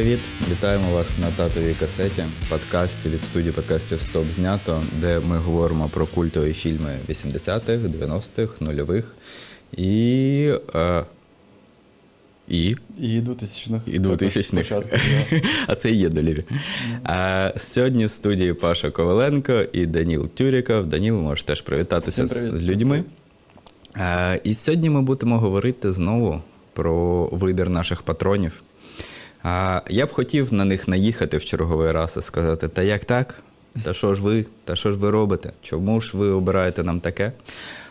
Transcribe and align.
Привіт, 0.00 0.20
вітаємо 0.50 0.94
вас 0.94 1.06
на 1.18 1.30
татовій 1.30 1.74
касеті, 1.80 2.24
подкасті 2.48 3.08
від 3.08 3.24
студії 3.24 3.52
подкастів 3.52 4.00
Стоп 4.00 4.24
знято, 4.34 4.82
де 5.00 5.20
ми 5.20 5.38
говоримо 5.38 5.88
про 5.88 6.06
культові 6.06 6.52
фільми 6.52 6.98
80-х, 7.08 7.72
90-х, 7.72 8.60
нульових 8.60 9.14
і. 9.76 10.52
Е, 10.74 11.04
і 12.48 12.76
І 12.98 13.20
2000-х. 13.20 13.80
І 13.86 13.98
2000-х. 13.98 14.82
А 15.66 15.74
це 15.74 15.90
і 15.90 15.96
є 15.96 16.08
доліві. 16.08 16.44
А 17.04 17.52
Сьогодні 17.56 18.06
в 18.06 18.10
студії 18.10 18.54
Паша 18.54 18.90
Коваленко 18.90 19.62
і 19.72 19.86
Даніл 19.86 20.28
Тюріков. 20.28 20.86
Даніл, 20.86 21.14
можеш 21.14 21.42
теж 21.42 21.60
привітатися 21.60 22.26
з 22.26 22.62
людьми. 22.62 23.04
А, 23.94 24.36
І 24.44 24.54
сьогодні 24.54 24.90
ми 24.90 25.02
будемо 25.02 25.38
говорити 25.38 25.92
знову 25.92 26.42
про 26.72 27.26
вибір 27.32 27.70
наших 27.70 28.02
патронів. 28.02 28.62
А 29.42 29.80
Я 29.88 30.06
б 30.06 30.12
хотів 30.12 30.52
на 30.52 30.64
них 30.64 30.88
наїхати 30.88 31.36
в 31.36 31.44
черговий 31.44 31.92
раз 31.92 32.16
і 32.18 32.22
сказати: 32.22 32.68
та 32.68 32.82
як 32.82 33.04
так? 33.04 33.42
Та 33.84 33.94
що 33.94 34.14
ж 34.14 34.22
ви? 34.22 34.46
Та 34.64 34.76
що 34.76 34.92
ж 34.92 34.98
ви 34.98 35.10
робите? 35.10 35.52
Чому 35.62 36.00
ж 36.00 36.16
ви 36.16 36.28
обираєте 36.28 36.84
нам 36.84 37.00
таке? 37.00 37.32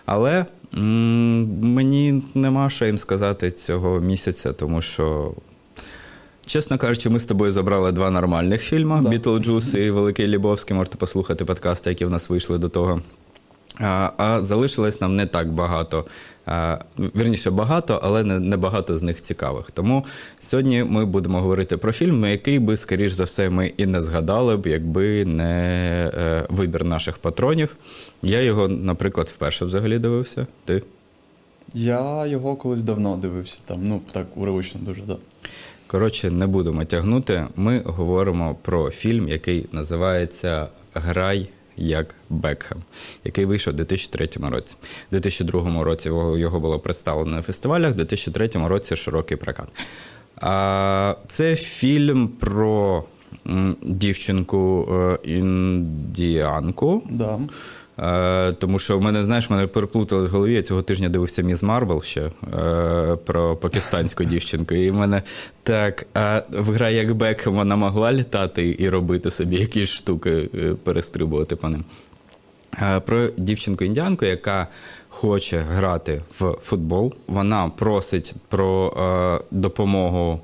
Але 0.05 0.45
Мені 0.71 2.23
нема 2.35 2.69
що 2.69 2.85
їм 2.85 2.97
сказати 2.97 3.51
цього 3.51 3.99
місяця, 3.99 4.53
тому 4.53 4.81
що, 4.81 5.33
чесно 6.45 6.77
кажучи, 6.77 7.09
ми 7.09 7.19
з 7.19 7.25
тобою 7.25 7.51
забрали 7.51 7.91
два 7.91 8.09
нормальних 8.09 8.61
фільми: 8.61 9.01
да. 9.03 9.09
Бітлджус 9.09 9.73
і 9.73 9.91
Великий 9.91 10.27
Лебовський. 10.27 10.77
Можете 10.77 10.97
послухати 10.97 11.45
подкасти, 11.45 11.89
які 11.89 12.05
в 12.05 12.09
нас 12.09 12.29
вийшли 12.29 12.57
до 12.57 12.69
того. 12.69 13.01
А 13.79 14.09
а 14.17 14.41
залишилось 14.43 15.01
нам 15.01 15.15
не 15.15 15.25
так 15.25 15.51
багато. 15.51 16.05
Вірніше 16.97 17.51
багато, 17.51 17.99
але 18.03 18.23
не, 18.23 18.57
багато 18.57 18.97
з 18.97 19.01
них 19.01 19.21
цікавих. 19.21 19.71
Тому 19.71 20.05
сьогодні 20.39 20.83
ми 20.83 21.05
будемо 21.05 21.41
говорити 21.41 21.77
про 21.77 21.91
фільм, 21.91 22.25
який 22.25 22.59
би, 22.59 22.77
скоріш 22.77 23.11
за 23.11 23.23
все, 23.23 23.49
ми 23.49 23.71
і 23.77 23.85
не 23.85 24.03
згадали 24.03 24.57
б, 24.57 24.67
якби 24.67 25.25
не 25.25 26.11
е, 26.17 26.45
вибір 26.49 26.83
наших 26.83 27.17
патронів. 27.17 27.75
Я 28.21 28.41
його, 28.41 28.67
наприклад, 28.67 29.27
вперше 29.27 29.65
взагалі 29.65 29.99
дивився. 29.99 30.47
Ти? 30.65 30.83
Я 31.73 32.25
його 32.25 32.55
колись 32.55 32.83
давно 32.83 33.17
дивився, 33.17 33.59
там, 33.65 33.79
ну 33.83 34.01
так 34.11 34.25
уривочно 34.35 34.81
дуже, 34.83 35.01
так. 35.01 35.17
Коротше, 35.87 36.31
не 36.31 36.47
будемо 36.47 36.85
тягнути. 36.85 37.47
Ми 37.55 37.81
говоримо 37.85 38.55
про 38.61 38.89
фільм, 38.89 39.29
який 39.29 39.65
називається 39.71 40.67
Грай 40.93 41.49
як 41.79 42.15
Бекхем, 42.29 42.77
який 43.23 43.45
вийшов 43.45 43.73
у 43.73 43.77
2003 43.77 44.29
році. 44.49 44.75
У 44.81 45.11
2002 45.11 45.83
році 45.83 46.09
його 46.37 46.59
було 46.59 46.79
представлено 46.79 47.35
на 47.35 47.41
фестивалях, 47.41 47.91
у 47.91 47.93
2003 47.93 48.49
році 48.53 48.95
широкий 48.95 49.37
прокат. 49.37 49.67
А 50.41 51.15
Це 51.27 51.55
фільм 51.55 52.27
про 52.27 53.03
дівчинку 53.81 54.87
е, 54.91 55.17
індіанку. 55.23 57.03
Да. 57.09 57.39
Е, 58.03 58.51
тому 58.51 58.79
що 58.79 58.97
в 58.97 59.01
мене, 59.01 59.23
знаєш, 59.23 59.49
мене 59.49 59.67
переплутали 59.67 60.27
в 60.27 60.29
голові. 60.29 60.53
Я 60.53 60.61
цього 60.61 60.81
тижня 60.81 61.09
дивився 61.09 61.41
Міс 61.41 61.63
Марвел 61.63 62.03
ще 62.03 62.21
е, 62.21 62.31
про 63.25 63.55
пакистанську 63.55 64.23
дівчинку. 64.23 64.73
І 64.73 64.91
в 64.91 64.95
мене 64.95 65.21
так, 65.63 66.05
а 66.13 66.41
в 66.49 66.71
Грай, 66.71 66.89
як 66.89 67.13
Бекхем 67.13 67.55
вона 67.55 67.75
могла 67.75 68.13
літати 68.13 68.75
і 68.79 68.89
робити 68.89 69.31
собі 69.31 69.55
якісь 69.55 69.89
штуки, 69.89 70.49
е, 70.55 70.75
перестрибувати 70.83 71.55
по 71.55 71.69
ним. 71.69 71.83
Про 73.05 73.27
дівчинку-індіанку, 73.37 74.25
яка 74.25 74.67
хоче 75.09 75.57
грати 75.57 76.21
в 76.39 76.55
футбол. 76.61 77.13
Вона 77.27 77.69
просить 77.69 78.35
про 78.49 78.93
допомогу 79.51 80.39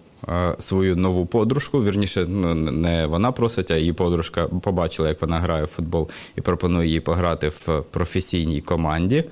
свою 0.60 0.96
нову 0.96 1.26
подружку. 1.26 1.84
Вірніше, 1.84 2.26
ну 2.30 2.56
не 2.56 3.06
вона 3.06 3.32
просить, 3.32 3.72
а 3.72 3.78
її 3.78 3.94
подружка 3.94 4.46
побачила, 4.46 5.10
як 5.10 5.22
вона 5.22 5.40
грає 5.40 5.64
в 5.64 5.68
футбол, 5.68 6.10
і 6.36 6.42
пропонує 6.42 6.90
їй 6.90 7.00
пограти 7.00 7.50
в 7.50 7.84
професійній 7.92 8.62
команді. 8.62 9.24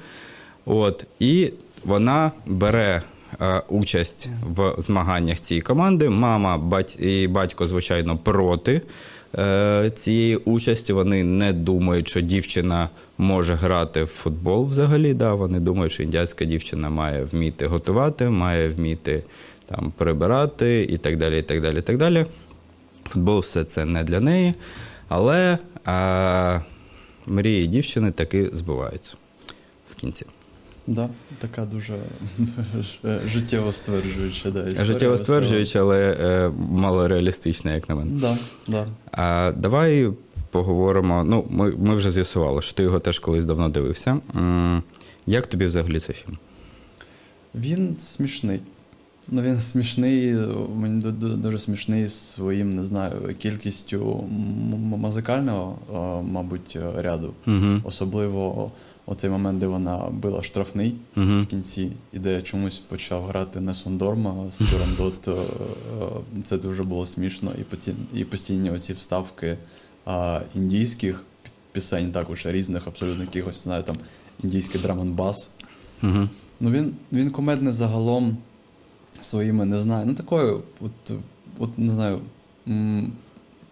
От, 0.66 1.06
І 1.20 1.52
вона 1.86 2.32
бере. 2.46 3.02
Е, 3.42 3.62
участь 3.70 4.30
в 4.56 4.74
змаганнях 4.78 5.40
цієї 5.40 5.62
команди. 5.62 6.10
Мама 6.10 6.58
бать, 6.58 6.98
і 7.00 7.28
батько, 7.28 7.66
звичайно, 7.66 8.18
проти 8.18 8.82
е, 9.38 9.92
цієї 9.96 10.36
участі. 10.36 10.94
Вони 10.94 11.24
не 11.24 11.54
думають, 11.54 12.08
що 12.08 12.22
дівчина 12.22 12.90
може 13.18 13.54
грати 13.54 14.04
в 14.04 14.08
футбол 14.08 14.68
взагалі. 14.68 15.14
Да, 15.14 15.34
Вони 15.34 15.60
думають, 15.60 15.94
що 15.94 16.04
індіанська 16.04 16.46
дівчина 16.46 16.90
має 16.90 17.24
вміти 17.24 17.68
готувати, 17.68 18.30
має 18.30 18.70
вміти 18.70 19.24
там 19.66 19.94
прибирати 19.98 20.88
і 20.90 20.98
так 20.98 21.18
далі. 21.18 21.40
і 21.40 21.42
так 21.42 21.62
далі, 21.62 21.78
і 21.78 21.82
так 21.82 21.98
далі. 21.98 22.26
Футбол 23.10 23.40
все 23.40 23.64
це 23.64 23.86
не 23.86 24.04
для 24.04 24.20
неї. 24.20 24.54
Але 25.08 25.58
а, 25.86 26.60
мрії 27.28 27.68
дівчини 27.68 28.12
таки 28.12 28.50
збуваються 28.54 29.16
в 29.92 29.96
кінці. 29.96 30.26
Да, 30.88 31.10
така 31.40 31.66
дуже 31.66 31.94
життєво 33.26 33.72
стверджуюча. 33.72 34.52
Да, 34.52 34.62
історія 34.62 34.86
Життєво 34.86 35.18
стверджуюча, 35.18 35.80
але 35.80 36.18
е, 36.22 36.50
мало 36.70 37.08
реалістична, 37.08 37.74
як 37.74 37.90
на 37.90 37.96
мене. 37.96 38.12
Да, 38.12 38.38
да. 38.68 38.88
А 39.12 39.54
давай 39.58 40.12
поговоримо. 40.52 41.24
Ну, 41.24 41.46
ми 41.50 41.72
ми 41.72 41.96
вже 41.96 42.12
з'ясували, 42.12 42.62
що 42.62 42.74
ти 42.74 42.84
його 42.84 43.00
теж 43.00 43.20
колись 43.20 43.46
давно 43.46 43.70
дивився. 43.70 44.18
Як 45.26 45.48
тобі 45.48 45.66
взагалі 45.66 46.00
цей 46.00 46.16
фільм? 46.16 46.38
Він 47.56 47.96
смішний. 48.00 48.60
Ну, 49.28 49.42
він 49.42 49.62
смішний, 49.62 50.36
мені 50.76 51.02
дуже 51.22 51.60
смішний 51.60 52.10
своїм, 52.10 52.76
не 52.76 52.84
знаю, 52.84 53.36
кількістю 53.40 54.24
музикального, 54.98 55.78
мабуть, 56.32 56.78
ряду. 56.98 57.34
uh 57.48 57.82
Особливо 57.84 58.72
оцей 59.06 59.30
момент, 59.30 59.60
де 59.60 59.68
вона 59.68 59.98
била 60.12 60.44
штрафний 60.44 60.96
uh 61.16 61.42
в 61.42 61.48
кінці, 61.48 61.92
і 62.14 62.20
де 62.20 62.42
чомусь 62.42 62.80
почав 62.80 63.24
грати 63.24 63.60
не 63.60 63.74
Сондорма 63.74 64.52
з 64.52 64.58
Турандот. 64.58 65.30
Це 66.44 66.58
дуже 66.58 66.84
було 66.84 67.06
смішно. 67.06 67.52
І 67.62 67.64
постійні, 67.64 67.98
і 68.14 68.26
постійні 68.26 68.72
оці 68.72 68.94
вставки 68.94 69.58
індійських 70.56 71.24
пісень, 71.72 72.12
також 72.12 72.46
різних, 72.46 72.88
абсолютно 72.88 73.24
якихось, 73.24 73.64
знаю, 73.64 73.84
там 73.84 73.96
індійський 74.44 74.82
драмонбас. 74.82 75.50
uh 76.02 76.28
Ну, 76.60 76.72
він, 76.72 76.96
він 77.12 77.30
комедний 77.30 77.74
загалом 77.74 78.38
своїми, 79.22 79.66
не 79.66 79.80
знаю, 79.80 80.06
ну 80.06 80.14
такою, 80.14 80.64
от, 80.82 81.18
от 81.60 81.78
не 81.78 81.94
знаю, 81.94 82.20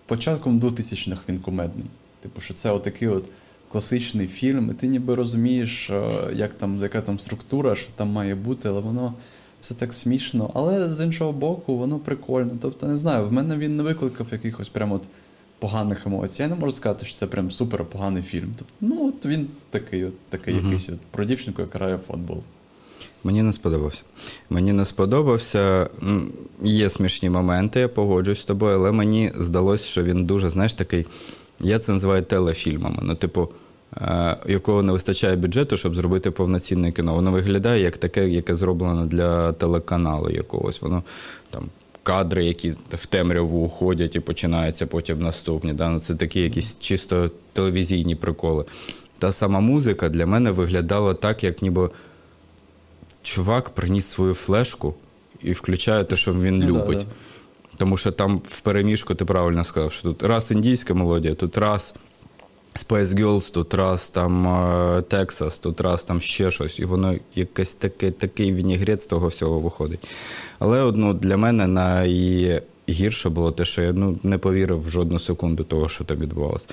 початком 0.05 0.59
2000-х 0.59 1.21
він 1.29 1.39
кумедний. 1.39 1.85
Типу, 2.21 2.41
що 2.41 2.53
це 2.53 2.71
отакий 2.71 3.07
от 3.07 3.25
класичний 3.71 4.27
фільм, 4.27 4.71
і 4.71 4.73
ти 4.73 4.87
ніби 4.87 5.15
розумієш, 5.15 5.89
е, 5.89 6.29
як 6.33 6.53
там, 6.53 6.79
яка 6.79 7.01
там 7.01 7.19
структура, 7.19 7.75
що 7.75 7.91
там 7.95 8.09
має 8.09 8.35
бути, 8.35 8.69
але 8.69 8.79
воно 8.79 9.13
все 9.61 9.73
так 9.73 9.93
смішно. 9.93 10.51
Але 10.53 10.89
з 10.89 11.05
іншого 11.05 11.31
боку, 11.31 11.77
воно 11.77 11.99
прикольно. 11.99 12.51
Тобто, 12.61 12.87
не 12.87 12.97
знаю, 12.97 13.27
в 13.27 13.33
мене 13.33 13.57
він 13.57 13.77
не 13.77 13.83
викликав 13.83 14.27
якихось 14.31 14.69
прямо 14.69 14.95
от 14.95 15.03
поганих 15.59 16.07
емоцій. 16.07 16.41
Я 16.41 16.47
не 16.47 16.55
можу 16.55 16.71
сказати, 16.71 17.05
що 17.05 17.15
це 17.15 17.27
прям 17.27 17.51
супер 17.51 17.85
поганий 17.85 18.23
фільм. 18.23 18.53
Тобто, 18.57 18.73
ну 18.81 19.07
от 19.07 19.25
він 19.25 19.47
такий, 19.69 20.05
от 20.05 20.19
такий 20.29 20.53
uh-huh. 20.53 20.65
якийсь 20.65 20.89
от 20.89 20.99
про 20.99 21.23
дівчинку, 21.23 21.61
яка 21.61 21.77
грає 21.77 21.95
в 21.95 21.99
футбол. 21.99 22.43
Мені 23.23 23.43
не 23.43 23.53
сподобався. 23.53 24.03
Мені 24.49 24.73
не 24.73 24.85
сподобався. 24.85 25.89
Є 26.63 26.89
смішні 26.89 27.29
моменти, 27.29 27.79
я 27.79 27.87
погоджуюсь 27.87 28.39
з 28.39 28.43
тобою, 28.43 28.75
але 28.75 28.91
мені 28.91 29.31
здалося, 29.35 29.85
що 29.85 30.03
він 30.03 30.25
дуже, 30.25 30.49
знаєш, 30.49 30.73
такий. 30.73 31.05
Я 31.59 31.79
це 31.79 31.91
називаю 31.91 32.21
телефільмами. 32.21 32.99
Ну, 33.01 33.15
типу, 33.15 33.49
е, 33.97 34.37
якого 34.47 34.83
не 34.83 34.93
вистачає 34.93 35.35
бюджету, 35.35 35.77
щоб 35.77 35.95
зробити 35.95 36.31
повноцінне 36.31 36.91
кіно. 36.91 37.13
Воно 37.13 37.31
виглядає 37.31 37.83
як 37.83 37.97
таке, 37.97 38.29
яке 38.29 38.55
зроблено 38.55 39.05
для 39.05 39.51
телеканалу 39.51 40.29
якогось. 40.29 40.81
Воно 40.81 41.03
там. 41.49 41.63
Кадри, 42.03 42.45
які 42.45 42.73
в 42.89 43.05
темряву 43.05 43.65
уходять 43.65 44.15
і 44.15 44.19
починаються 44.19 44.85
потім 44.87 45.21
наступні. 45.21 45.73
Да? 45.73 45.89
Ну, 45.89 45.99
Це 45.99 46.15
такі 46.15 46.41
якісь 46.41 46.77
чисто 46.79 47.31
телевізійні 47.53 48.15
приколи. 48.15 48.65
Та 49.19 49.31
сама 49.31 49.59
музика 49.59 50.09
для 50.09 50.25
мене 50.25 50.51
виглядала 50.51 51.13
так, 51.13 51.43
як 51.43 51.61
ніби 51.61 51.89
чувак 53.23 53.69
приніс 53.69 54.05
свою 54.05 54.33
флешку 54.33 54.93
і 55.41 55.51
включає 55.51 56.03
те, 56.03 56.17
що 56.17 56.33
він 56.33 56.59
ну 56.59 56.65
любить. 56.65 56.97
Да, 56.97 57.03
да. 57.03 57.77
Тому 57.77 57.97
що 57.97 58.11
там 58.11 58.41
в 58.49 58.59
переміжку 58.59 59.15
ти 59.15 59.25
правильно 59.25 59.63
сказав, 59.63 59.91
що 59.91 60.01
тут 60.01 60.23
раз 60.23 60.51
індійська 60.51 60.93
мелодія, 60.93 61.35
тут 61.35 61.57
раз 61.57 61.95
Space 62.75 63.05
Girls, 63.05 63.53
тут 63.53 63.73
раз 63.73 64.09
там 64.09 64.47
Texas, 65.01 65.61
тут 65.61 65.81
раз 65.81 66.03
там 66.03 66.21
ще 66.21 66.51
щось, 66.51 66.79
і 66.79 66.85
воно 66.85 67.15
якесь 67.35 67.73
таке, 67.73 68.11
такий 68.11 68.53
вінігрець 68.53 69.03
з 69.03 69.05
того 69.05 69.27
всього 69.27 69.59
виходить. 69.59 70.07
Але 70.59 70.81
одну 70.81 71.13
для 71.13 71.37
мене 71.37 71.67
най 71.67 72.61
гірше 72.89 73.29
було 73.29 73.51
те, 73.51 73.65
що 73.65 73.81
я 73.81 73.93
ну, 73.93 74.19
не 74.23 74.37
повірив 74.37 74.81
в 74.81 74.89
жодну 74.89 75.19
секунду 75.19 75.63
того, 75.63 75.89
що 75.89 76.03
там 76.03 76.17
відбувалося. 76.17 76.67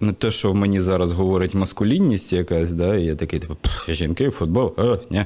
Не 0.00 0.12
те, 0.12 0.30
що 0.30 0.54
мені 0.54 0.80
зараз 0.80 1.12
говорить 1.12 1.54
маскулінність 1.54 2.32
якась, 2.32 2.72
да, 2.72 2.96
і 2.96 3.04
я 3.04 3.14
такий, 3.14 3.38
типу, 3.38 3.56
жінки, 3.88 4.30
футбол, 4.30 4.74
а, 4.76 4.96
ні. 5.10 5.24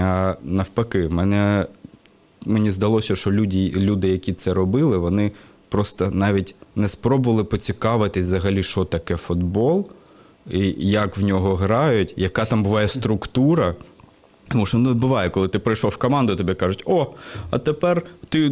А, 0.00 0.34
Навпаки, 0.42 1.08
мене 1.08 1.66
мені 2.46 2.70
здалося, 2.70 3.16
що 3.16 3.32
люди, 3.32 3.72
люди, 3.76 4.08
які 4.08 4.32
це 4.32 4.54
робили, 4.54 4.98
вони 4.98 5.32
просто 5.68 6.10
навіть 6.10 6.54
не 6.76 6.88
спробували 6.88 7.44
поцікавитись 7.44 8.26
взагалі, 8.26 8.62
що 8.62 8.84
таке 8.84 9.16
футбол, 9.16 9.88
і 10.50 10.74
як 10.78 11.16
в 11.16 11.22
нього 11.22 11.54
грають, 11.54 12.14
яка 12.16 12.44
там 12.44 12.62
буває 12.62 12.88
структура. 12.88 13.74
Тому 14.48 14.66
що 14.66 14.78
ну, 14.78 14.94
буває, 14.94 15.30
коли 15.30 15.48
ти 15.48 15.58
прийшов 15.58 15.90
в 15.90 15.96
команду, 15.96 16.36
тобі 16.36 16.54
кажуть, 16.54 16.82
о, 16.86 17.06
а 17.50 17.58
тепер 17.58 18.02
ти 18.28 18.50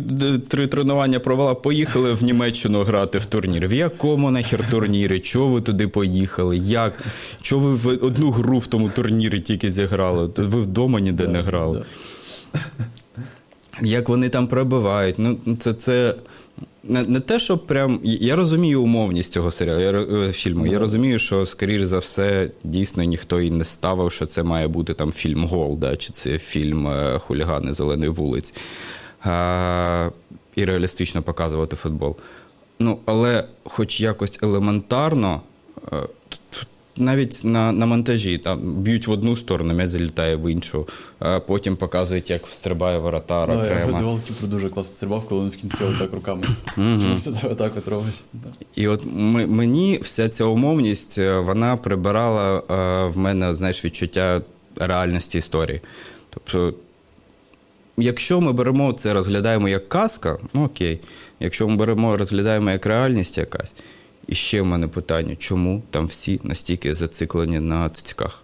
три 0.49 0.67
тренування 0.67 1.21
провела, 1.21 1.55
поїхали 1.55 2.13
в 2.13 2.23
Німеччину 2.23 2.83
грати 2.83 3.19
в 3.19 3.25
турнір. 3.25 3.69
В 3.69 3.73
якому 3.73 4.31
нахер 4.31 4.71
турнірі? 4.71 5.21
Чого 5.21 5.49
ви 5.49 5.61
туди 5.61 5.89
поїхали? 5.89 6.57
Як? 6.57 7.05
Чого 7.41 7.69
ви 7.69 7.75
в 7.75 8.05
одну 8.05 8.31
гру 8.31 8.59
в 8.59 8.67
тому 8.67 8.89
турнірі 8.89 9.41
тільки 9.41 9.71
зіграли? 9.71 10.31
Ви 10.37 10.61
вдома 10.61 11.01
ніде 11.01 11.29
не 11.29 11.41
грали? 11.41 11.85
Як 13.83 14.09
вони 14.09 14.29
там 14.29 14.47
пробивають? 14.47 15.19
Ну, 15.19 15.39
це 15.59 15.73
це 15.73 16.15
не 16.89 17.03
не 17.03 17.21
те, 17.21 17.39
що 17.39 17.59
прям. 17.59 18.01
Я 18.03 18.37
розумію 18.37 18.83
умовність 18.83 19.33
цього 19.33 19.51
серіалу, 19.51 19.81
я, 19.81 19.91
е, 19.91 20.33
фільму. 20.33 20.67
Я 20.67 20.79
розумію, 20.79 21.19
що, 21.19 21.47
скоріш 21.47 21.83
за 21.83 21.99
все, 21.99 22.51
дійсно 22.65 23.05
ніхто 23.05 23.41
і 23.41 23.51
не 23.51 23.65
ставив, 23.65 24.13
що 24.13 24.27
це 24.27 24.43
має 24.43 24.69
бути 24.69 24.95
там 24.95 25.13
фільм 25.13 25.45
Голда, 25.45 25.97
чи 25.97 26.13
це 26.13 26.39
фільм 26.39 26.89
е, 26.89 27.19
Хулігани 27.19 27.73
Зеленої 27.73 28.11
вулиць. 28.11 28.55
А, 29.21 30.11
І 30.57 30.65
реалістично 30.65 31.23
показувати 31.23 31.77
футбол. 31.77 32.17
Ну, 32.79 32.99
але, 33.05 33.45
хоч 33.65 34.01
якось 34.01 34.39
елементарно, 34.43 35.41
е, 35.93 35.97
навіть 36.97 37.45
на 37.45 37.73
на 37.73 37.87
монтажі 37.87 38.39
там 38.39 38.61
б'ють 38.61 39.07
в 39.07 39.11
одну 39.11 39.37
сторону, 39.37 39.75
м'яч 39.75 39.91
залітає 39.91 40.37
в 40.37 40.53
іншу, 40.53 40.89
а 41.19 41.41
потім 41.41 41.77
показують, 41.77 42.31
як 42.31 42.47
стрибає 42.51 42.99
воротар 42.99 43.51
окремо. 43.51 43.81
Я 43.81 43.87
видавав 43.87 44.21
Кіпр 44.23 44.47
дуже 44.47 44.69
класно 44.69 44.93
стрибав, 44.93 45.27
коли 45.29 45.41
він 45.41 45.51
в 45.51 45.57
кінці 45.57 45.85
отак 45.85 46.13
руками. 46.13 46.43
Чому 46.75 47.15
все 47.17 47.31
отак 47.51 47.73
от 47.77 47.89
робить. 47.89 48.23
І 48.75 48.89
от 48.89 49.03
мені 49.49 49.99
вся 50.03 50.29
ця 50.29 50.45
умовність 50.45 51.19
е, 51.19 51.39
вона 51.39 51.77
прибирала 51.77 52.59
е, 52.59 53.11
в 53.11 53.19
мене 53.19 53.55
знаєш, 53.55 53.85
відчуття 53.85 54.41
реальності 54.77 55.39
історії. 55.39 55.81
Тобто, 56.31 56.75
якщо 57.97 58.41
ми 58.41 58.53
беремо 58.53 58.93
це, 58.93 59.15
розглядаємо 59.15 59.69
як 59.69 59.89
казка, 59.89 60.39
ну 60.55 60.65
окей. 60.65 61.01
Якщо 61.41 61.69
ми 61.69 61.77
беремо, 61.77 62.17
розглядаємо 62.17 62.71
як 62.71 62.87
реальність 62.87 63.39
якась. 63.39 63.75
І 64.27 64.35
ще 64.35 64.63
в 64.63 64.67
мене 64.67 64.89
питання, 64.89 65.37
чому 65.37 65.83
там 65.91 66.07
всі 66.07 66.41
настільки 66.43 66.95
зациклені 66.95 67.61
на 67.61 67.89
цицьках? 67.89 68.43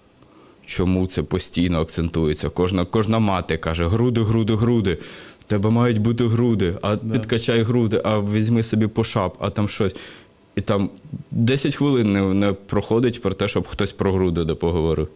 Чому 0.67 1.07
це 1.07 1.23
постійно 1.23 1.81
акцентується? 1.81 2.49
Кожна 2.49 2.85
кожна 2.85 3.19
мати 3.19 3.57
каже: 3.57 3.85
груди, 3.85 4.23
груди, 4.23 4.55
груди. 4.55 4.99
В 5.41 5.45
тебе 5.45 5.71
мають 5.71 5.99
бути 5.99 6.27
груди, 6.27 6.75
а 6.83 6.97
да. 6.97 7.15
підкачай 7.15 7.63
груди, 7.63 8.01
а 8.05 8.21
візьми 8.21 8.63
собі 8.63 8.87
пошап, 8.87 9.37
а 9.41 9.51
там 9.51 9.69
щось. 9.69 9.95
І 10.57 10.61
там 10.61 10.91
10 11.31 11.75
хвилин 11.75 12.13
не, 12.13 12.35
не 12.35 12.53
проходить 12.53 13.23
про 13.23 13.35
те, 13.35 13.49
щоб 13.49 13.67
хтось 13.67 13.93
про 13.93 14.13
груди 14.13 14.45
допоговорив. 14.45 15.09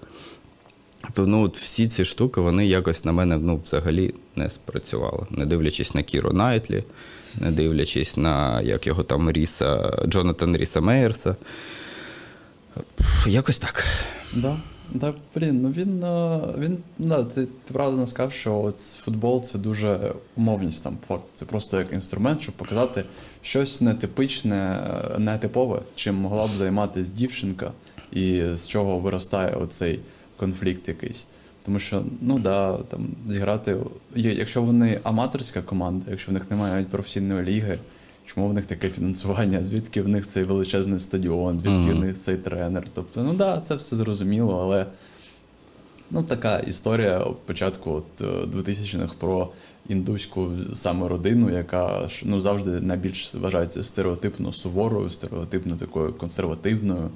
То 1.12 1.26
ну, 1.26 1.42
от 1.42 1.58
всі 1.58 1.88
ці 1.88 2.04
штуки 2.04 2.40
вони 2.40 2.66
якось 2.66 3.04
на 3.04 3.12
мене 3.12 3.38
ну, 3.38 3.60
взагалі 3.64 4.14
не 4.36 4.50
спрацювали, 4.50 5.26
не 5.30 5.46
дивлячись 5.46 5.94
на 5.94 6.02
Кіру 6.02 6.32
Найтлі, 6.32 6.84
не 7.40 7.50
дивлячись 7.50 8.16
на 8.16 8.60
як 8.60 8.86
його 8.86 9.02
там 9.02 9.30
Ріса, 9.30 9.98
Джонатан 10.06 10.56
Ріса 10.56 10.80
Мейерса. 10.80 11.36
Якось 13.26 13.58
так. 13.58 13.84
Да. 14.34 14.56
Да, 14.92 15.14
блін, 15.34 15.62
ну 15.62 15.70
він 15.70 16.04
він 16.58 16.78
да, 16.98 17.24
ти, 17.24 17.46
ти 17.46 17.72
правда 17.72 18.06
сказав, 18.06 18.32
що 18.32 18.60
от 18.60 18.80
футбол 18.80 19.42
це 19.42 19.58
дуже 19.58 20.14
умовність 20.36 20.84
там. 20.84 20.98
Факт, 21.08 21.24
це 21.34 21.44
просто 21.44 21.78
як 21.78 21.92
інструмент, 21.92 22.42
щоб 22.42 22.54
показати 22.54 23.04
щось 23.42 23.80
нетипичне, 23.80 24.90
нетипове, 25.18 25.80
чим 25.94 26.14
могла 26.14 26.46
б 26.46 26.50
займатися 26.50 27.10
дівчинка, 27.14 27.72
і 28.12 28.42
з 28.52 28.68
чого 28.68 28.98
виростає 28.98 29.54
оцей 29.54 30.00
конфлікт 30.36 30.88
якийсь. 30.88 31.26
Тому 31.64 31.78
що, 31.78 32.02
ну 32.20 32.38
да, 32.38 32.76
там 32.76 33.06
зіграти, 33.28 33.76
якщо 34.14 34.62
вони 34.62 35.00
аматорська 35.02 35.62
команда, 35.62 36.10
якщо 36.10 36.30
в 36.30 36.34
них 36.34 36.50
немає 36.50 36.74
навіть 36.74 36.88
професійної 36.88 37.42
ліги, 37.42 37.78
чому 38.26 38.48
в 38.48 38.54
них 38.54 38.66
таке 38.66 38.90
фінансування, 38.90 39.64
звідки 39.64 40.02
в 40.02 40.08
них 40.08 40.26
цей 40.26 40.44
величезний 40.44 40.98
стадіон, 40.98 41.58
звідки 41.58 41.78
mm-hmm. 41.78 41.96
в 41.96 42.04
них 42.04 42.18
цей 42.18 42.36
тренер. 42.36 42.86
Тобто, 42.94 43.22
ну 43.22 43.34
да, 43.34 43.60
це 43.60 43.74
все 43.74 43.96
зрозуміло, 43.96 44.60
але 44.62 44.86
ну 46.10 46.22
така 46.22 46.58
історія 46.58 47.26
початку 47.46 47.90
от 47.90 48.26
2000-х 48.54 49.14
е, 49.14 49.16
про 49.18 49.48
індуську 49.88 50.50
саме 50.72 51.08
родину, 51.08 51.50
яка 51.50 52.08
ну, 52.22 52.40
завжди 52.40 52.70
найбільш 52.70 53.34
вважається 53.34 53.82
стереотипно 53.82 54.52
суворою, 54.52 55.10
стереотипно 55.10 55.76
такою 55.76 56.12
консервативною. 56.12 57.10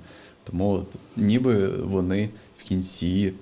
Тому 0.44 0.70
от, 0.70 0.86
ніби 1.16 1.68
вони 1.68 2.28
в 2.58 2.62
кінці 2.62 3.32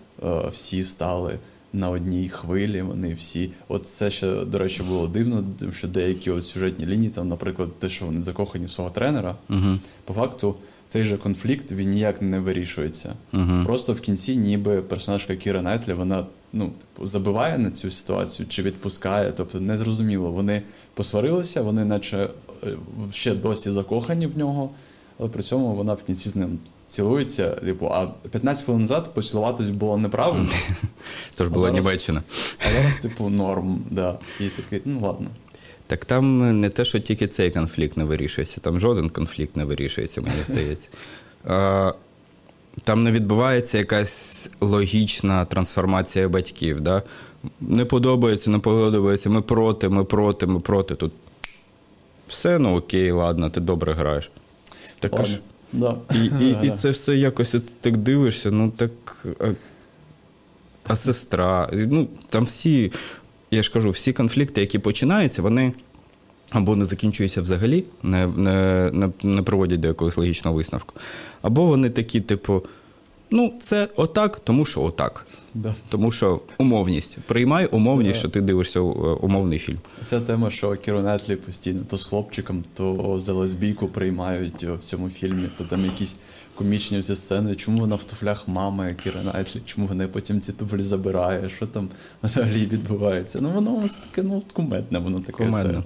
всі 0.51 0.85
стали 0.85 1.39
на 1.73 1.91
одній 1.91 2.29
хвилі. 2.29 2.83
Вони 2.83 3.15
всі. 3.15 3.51
От 3.69 3.89
це 3.89 4.11
ще, 4.11 4.45
до 4.45 4.59
речі, 4.59 4.83
було 4.83 5.07
дивно, 5.07 5.45
що 5.73 5.89
деякі 5.89 6.31
от 6.31 6.45
сюжетні 6.45 6.87
лінії, 6.87 7.11
там, 7.11 7.29
наприклад, 7.29 7.79
те, 7.79 7.89
що 7.89 8.07
вони 8.07 8.23
закохані 8.23 8.67
в 8.67 8.71
свого 8.71 8.91
тренера, 8.91 9.37
uh 9.51 9.79
по 10.05 10.15
факту. 10.15 10.55
Цей 10.89 11.05
же 11.05 11.17
конфлікт 11.17 11.73
він 11.73 11.91
ніяк 11.91 12.23
не 12.23 12.41
вирішується. 12.41 13.15
Uh-huh. 13.33 13.65
Просто 13.65 13.93
в 13.93 14.01
кінці, 14.01 14.37
ніби 14.37 14.83
персонажка 14.83 15.37
Кіра 15.37 15.63
Найтлі, 15.63 15.93
вона 15.93 16.27
ну, 16.53 16.65
типу, 16.65 17.07
забиває 17.07 17.59
на 17.59 17.71
цю 17.71 17.91
ситуацію 17.91 18.49
чи 18.49 18.63
відпускає. 18.63 19.33
Тобто 19.37 19.61
незрозуміло. 19.61 20.33
Вони 20.33 20.63
посварилися, 20.95 21.63
вони, 21.63 21.85
наче 21.85 22.29
е, 22.65 22.77
ще 23.13 23.35
досі 23.35 23.71
закохані 23.71 24.27
в 24.27 24.39
нього, 24.39 24.71
але 25.19 25.29
при 25.29 25.43
цьому 25.43 25.75
вона 25.75 25.95
в 25.95 26.03
кінці 26.03 26.29
з 26.29 26.37
ним 26.37 26.59
цілується, 26.87 27.51
типу, 27.51 27.87
а 27.87 28.07
15 28.31 28.65
хвилин 28.65 28.81
назад 28.81 29.15
поцілуватись 29.15 29.71
було 29.71 29.99
неправильно. 29.99 30.49
Тож 31.35 31.49
була 31.49 31.71
Німеччина. 31.71 32.23
А 32.59 32.73
зараз, 32.73 32.97
типу, 32.97 33.29
норм, 33.29 33.83
да. 33.91 34.19
І 34.41 34.49
такий, 34.49 34.83
ну 34.85 35.01
ладно. 35.01 35.27
Так 35.87 36.05
там 36.05 36.61
не 36.61 36.69
те, 36.69 36.85
що 36.85 36.99
тільки 36.99 37.27
цей 37.27 37.51
конфлікт 37.51 37.97
не 37.97 38.05
вирішується, 38.05 38.61
там 38.61 38.81
жоден 38.81 39.11
конфлікт 39.11 39.57
не 39.57 39.65
вирішується, 39.65 40.21
мені 40.21 40.43
здається. 40.45 40.89
Там 42.83 43.03
не 43.03 43.13
відбувається 43.13 43.79
якась 43.79 44.51
логічна 44.61 45.45
трансформація 45.45 46.29
батьків. 46.29 46.81
Да? 46.81 47.03
Не 47.61 47.85
подобається, 47.85 48.51
не 48.51 48.59
подобається, 48.59 49.31
ми 49.31 49.43
проти, 49.43 49.89
ми 49.89 50.05
проти, 50.05 50.47
ми 50.47 50.61
проти. 50.61 50.95
Тут 50.95 51.13
все, 52.29 52.59
ну 52.59 52.77
окей, 52.77 53.11
ладно, 53.11 53.51
ти 53.51 53.61
добре 53.61 53.93
граєш. 53.93 54.31
Так 54.99 55.13
ладно. 55.13 55.37
Да. 55.73 55.97
І 56.15 56.45
і, 56.45 56.59
і 56.63 56.71
це 56.77 56.91
все 56.91 57.17
якось 57.17 57.57
так 57.81 57.97
дивишся, 57.97 58.51
ну 58.51 58.71
так. 58.71 59.27
А, 59.41 59.53
а 60.87 60.97
сестра. 60.97 61.71
Ну, 61.73 62.09
Там 62.29 62.45
всі, 62.45 62.93
я 63.51 63.63
ж 63.63 63.73
кажу, 63.73 63.91
всі 63.91 64.13
конфлікти, 64.13 64.61
які 64.61 64.79
починаються, 64.79 65.43
вони 65.43 65.73
або 66.51 66.77
не 66.77 66.85
закінчуються 66.85 67.43
взагалі, 67.43 67.85
не, 68.03 68.27
не, 68.27 68.91
не, 68.93 69.09
не 69.23 69.43
проводять 69.43 69.81
до 69.81 69.89
якогось 69.89 70.17
логічного 70.17 70.57
висновку. 70.57 70.95
Або 71.43 71.67
вони 71.67 71.91
такі, 71.91 72.21
типу. 72.21 72.63
Ну, 73.31 73.53
це 73.61 73.89
отак, 73.97 74.41
тому 74.45 74.65
що 74.65 74.83
отак. 74.83 75.27
Да. 75.57 75.75
Тому 75.89 76.13
що 76.13 76.41
умовність. 76.59 77.19
Приймай 77.27 77.67
умовність, 77.67 78.19
що 78.19 78.29
ти 78.29 78.41
дивишся 78.41 78.81
е, 78.81 78.83
умовний 78.83 79.59
фільм. 79.59 79.79
Ця 80.03 80.21
тема, 80.21 80.51
що 80.51 80.77
Кіру 80.77 81.01
Нетлі 81.01 81.37
постійно 81.37 81.81
то 81.91 81.97
з 81.97 82.05
хлопчиком, 82.05 82.65
то 82.75 83.21
за 83.21 83.33
лесбійку 83.33 83.89
приймають 83.89 84.65
в 84.65 84.79
цьому 84.79 85.11
фільмі, 85.11 85.49
то 85.59 85.65
там 85.65 85.85
якісь 85.85 86.17
комічні 86.55 86.99
всі 86.99 87.15
сцени. 87.15 87.55
Чому 87.55 87.81
вона 87.81 87.97
в 87.97 88.05
туфлях 88.05 88.49
мами 88.49 88.97
Кіра 89.05 89.23
Нетлі, 89.23 89.61
чому 89.67 89.87
вона 89.87 90.09
потім 90.09 90.41
ці 90.41 90.53
туфлі 90.53 90.83
забирає? 90.83 91.49
Що 91.49 91.67
там 91.67 91.89
взагалі 92.23 92.67
відбувається? 92.67 93.39
Ну, 93.43 93.49
воно 93.49 93.71
у 93.71 93.81
нас 93.81 93.95
таке 93.95 94.29
ну, 94.29 94.43
кумедне, 94.53 94.99
воно 94.99 95.19
таке. 95.19 95.33
Кумедне. 95.33 95.73
все. 95.73 95.83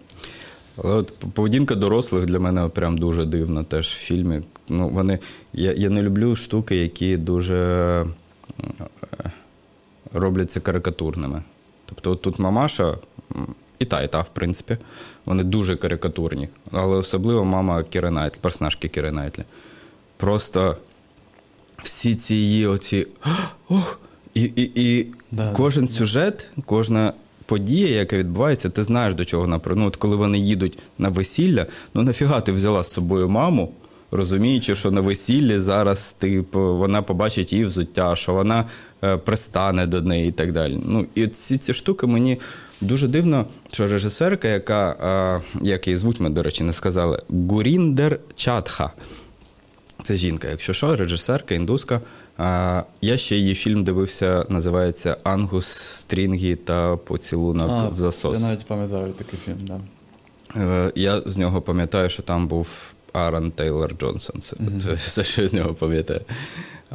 Але 0.85 0.95
от 0.95 1.13
поведінка 1.33 1.75
дорослих 1.75 2.27
для 2.27 2.39
мене 2.39 2.69
прям 2.69 2.99
дуже 2.99 3.25
дивна 3.25 3.65
теж 3.65 3.89
в 3.89 3.97
фільмі. 3.97 4.41
Ну, 4.69 4.89
вони, 4.89 5.19
Я 5.53 5.73
я 5.73 5.91
не 5.91 6.03
люблю 6.03 6.37
штуки, 6.37 6.77
які 6.77 7.17
дуже 7.17 7.57
е, 8.61 9.00
робляться 10.13 10.61
карикатурними. 10.61 11.43
Тобто, 11.87 12.15
тут 12.15 12.39
мамаша, 12.39 12.99
і 13.79 13.85
та, 13.85 14.03
і 14.03 14.09
та, 14.09 14.21
в 14.21 14.29
принципі, 14.29 14.77
вони 15.25 15.45
дуже 15.45 15.77
карикатурні. 15.77 16.49
Але 16.73 16.97
особливо 16.97 17.45
мама 17.45 17.83
Кіри 17.83 18.11
Найтлі, 18.11 18.39
персонажки 18.41 18.89
Кіри 18.89 19.11
Найтлі. 19.11 19.45
Просто 20.17 20.77
всі 21.83 22.15
ці 22.15 22.35
її 22.35 22.67
оці. 22.67 23.07
Ох! 23.69 24.01
І 24.35 24.43
і, 24.43 24.73
і 24.75 25.13
да, 25.31 25.53
кожен 25.53 25.85
да. 25.85 25.93
сюжет, 25.93 26.47
кожна 26.67 27.13
подія, 27.47 27.89
яка 27.89 28.17
відбувається, 28.17 28.71
ти 28.71 28.83
знаєш, 28.83 29.15
до 29.15 29.25
чого 29.25 29.43
вона 29.43 29.61
ну, 29.67 29.87
от 29.87 29.97
коли 29.97 30.17
вони 30.17 30.39
їдуть 30.39 30.79
на 30.99 31.09
весілля, 31.09 31.67
ну 31.95 32.03
нафіга 32.03 32.41
ти 32.41 32.53
взяла 32.53 32.85
з 32.85 32.93
собою 32.93 33.29
маму, 33.29 33.73
розуміючи, 34.11 34.75
що 34.75 34.91
на 34.91 35.01
весіллі 35.01 35.59
зараз 35.59 36.13
типу, 36.13 36.77
вона 36.77 37.03
побачить 37.03 37.53
її 37.53 37.65
взуття, 37.65 38.17
що 38.17 38.33
вона 38.33 38.65
пристане 39.25 39.87
до 39.87 40.03
неї 40.03 40.29
і 40.29 40.33
так 40.33 40.53
далі. 40.53 40.81
Ну, 40.85 41.07
І 41.15 41.27
ці 41.27 41.59
ці 41.59 41.75
штуки 41.75 42.07
мені 42.07 42.39
дуже 42.81 43.09
дивно, 43.09 43.47
що 43.73 43.89
режисерка, 43.89 44.49
яка, 44.49 45.43
як 45.61 45.87
її 45.87 45.99
звуть, 45.99 46.21
ми, 46.21 46.31
до 46.31 46.43
речі, 46.43 46.65
не 46.65 46.73
сказали, 46.73 47.23
Гуріндер 47.29 48.21
Чатха. 48.35 48.93
Це 50.03 50.17
жінка, 50.17 50.49
якщо 50.49 50.73
що, 50.73 50.97
режисерка, 50.97 51.55
індуска. 51.55 52.01
Я 53.01 53.17
ще 53.17 53.37
її 53.37 53.55
фільм 53.55 53.85
дивився, 53.85 54.47
називається 54.49 55.17
Ангус 55.25 55.67
Стрінгі 55.67 56.57
та 56.57 56.97
поцілунок 56.97 57.71
а, 57.71 57.89
в 57.89 57.97
засос. 57.97 58.41
Я 58.41 58.49
навіть 58.49 58.67
пам'ятаю 58.67 59.13
такий 59.13 59.39
фільм, 59.45 59.59
да. 59.61 59.81
Е, 60.57 60.93
я 60.95 61.23
з 61.27 61.37
нього 61.37 61.63
пам'ятаю, 61.63 62.11
що 62.11 62.23
там 62.23 62.49
був 62.49 62.69
Аарон 63.13 63.51
Тейлор 63.51 63.95
Джонсон. 64.01 64.41
Це 64.41 64.57
mm-hmm. 64.57 64.95
все, 64.97 65.25
що 65.25 65.49
з 65.49 65.55
нього 65.55 65.75
пам'ятаю. 65.75 66.21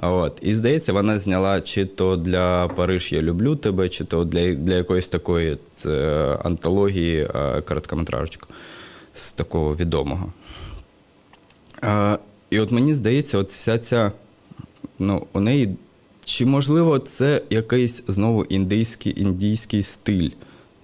От. 0.02 0.40
І 0.42 0.56
здається, 0.56 0.94
вона 0.94 1.20
зняла 1.20 1.62
чи 1.62 1.86
то 1.86 2.16
для 2.16 2.68
Париж 2.68 3.12
Я 3.12 3.22
люблю 3.22 3.56
тебе, 3.56 3.90
чи 3.90 4.04
то 4.04 4.26
для 4.26 4.56
для 4.56 4.76
якоїсь 4.76 5.08
такої 5.08 5.58
це, 5.74 6.38
антології 6.44 7.28
короткометражечку 7.66 8.48
з 9.14 9.32
такого 9.32 9.76
відомого. 9.76 10.34
А, 11.82 12.18
І 12.50 12.60
от 12.60 12.72
мені 12.72 12.96
здається, 12.96 13.38
от 13.38 13.48
вся 13.48 13.78
ця. 13.78 14.12
Ну, 15.00 15.28
у 15.34 15.40
неї. 15.40 15.76
Чи 16.26 16.46
можливо 16.46 17.00
це 17.00 17.42
якийсь 17.50 18.04
знову 18.08 18.44
індійський 18.44 19.22
індійський 19.22 19.84
стиль? 19.84 20.30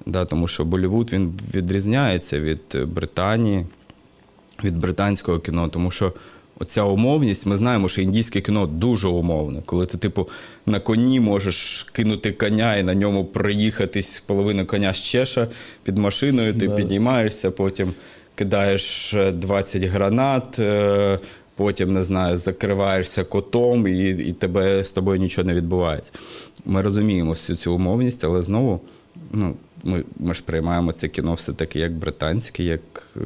Да, 0.06 0.26
Тому 0.26 0.48
що 0.48 0.66
Болівуд 0.66 1.14
він 1.14 1.40
відрізняється 1.54 2.40
від 2.40 2.62
Британії, 2.86 3.66
від 4.64 4.78
британського 4.78 5.40
кіно, 5.40 5.68
тому 5.68 5.92
що 5.92 6.14
оця 6.60 6.84
умовність, 6.84 7.46
ми 7.46 7.58
знаємо, 7.58 7.90
що 7.90 8.02
індійське 8.02 8.42
кіно 8.42 8.68
дуже 8.68 9.08
умовне. 9.08 9.62
Коли 9.66 9.86
ти, 9.86 9.98
типу, 9.98 10.30
на 10.66 10.80
коні 10.80 11.20
можеш 11.20 11.84
кинути 11.84 12.32
коня 12.32 12.76
і 12.76 12.84
на 12.84 12.96
ньому 12.96 13.26
проїхатись 13.26 14.20
половину 14.20 14.66
коня 14.66 14.94
з 14.94 15.02
чеша 15.02 15.48
під 15.84 15.98
машиною, 15.98 16.54
ти 16.54 16.68
да. 16.68 16.76
піднімаєшся, 16.76 17.52
потім 17.52 17.94
кидаєш 18.36 19.16
20 19.34 19.84
гранат. 19.84 20.60
Е, 20.60 21.20
потім 21.56 21.94
не 21.94 22.04
знаю, 22.04 22.38
закриваєшся 22.38 23.24
котом, 23.24 23.88
і 23.88 24.10
і 24.10 24.34
тебе 24.34 24.84
з 24.84 24.94
тобою 24.94 25.20
нічого 25.20 25.48
не 25.48 25.54
відбувається. 25.54 26.12
Ми 26.66 26.82
розуміємо 26.82 27.32
всю 27.32 27.58
цю 27.58 27.76
умовність, 27.76 28.24
але 28.24 28.44
знову 28.44 28.82
ну, 29.32 29.56
ми 29.84 30.04
ми 30.20 30.34
ж 30.34 30.44
приймаємо 30.46 30.92
це 30.92 31.08
кіно 31.08 31.34
все-таки 31.34 31.80
як 31.80 31.94
британське, 31.94 32.64
як 32.64 32.82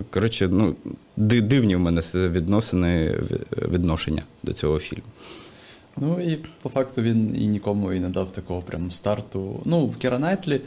коротше, 0.10 0.48
ну, 0.52 0.76
дивні 1.18 1.76
в 1.76 1.80
мене 1.80 2.02
відносини 2.16 3.16
відношення 3.58 4.22
до 4.44 4.54
цього 4.54 4.80
фільму. 4.80 5.04
Ну 5.98 6.22
і 6.22 6.40
по 6.62 6.70
факту 6.70 7.02
він 7.02 7.36
і 7.36 7.48
нікому 7.48 7.94
і 7.94 8.00
не 8.00 8.10
дав 8.10 8.32
такого 8.32 8.62
прям 8.62 8.92
старту. 8.92 9.60
Ну, 9.66 9.90
Кіра 10.00 10.20
Найтлі, 10.20 10.62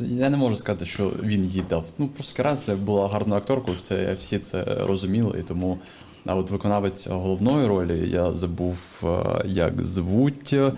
я 0.00 0.30
не 0.30 0.36
можу 0.36 0.56
сказати, 0.56 0.86
що 0.86 1.12
він 1.22 1.44
їй 1.44 1.64
дав. 1.70 1.84
Ну, 1.98 2.08
просто 2.08 2.36
Кіра 2.36 2.54
Найтлі 2.54 2.74
була 2.74 3.08
гарною 3.08 3.40
акторкою, 3.40 3.76
це 3.78 4.16
всі 4.20 4.38
це 4.38 4.64
розуміли, 4.64 5.38
і 5.40 5.42
тому. 5.42 5.78
А 6.26 6.34
от 6.34 6.50
виконавець 6.50 7.06
головної 7.06 7.66
ролі 7.66 8.10
я 8.10 8.32
забув, 8.32 9.02
е, 9.04 9.42
як 9.48 9.82
звуть 9.82 10.52
е, 10.52 10.72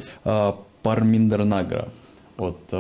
Парміндер 0.83 1.47
Награ. 1.47 1.87
От 2.37 2.75
е, 2.75 2.77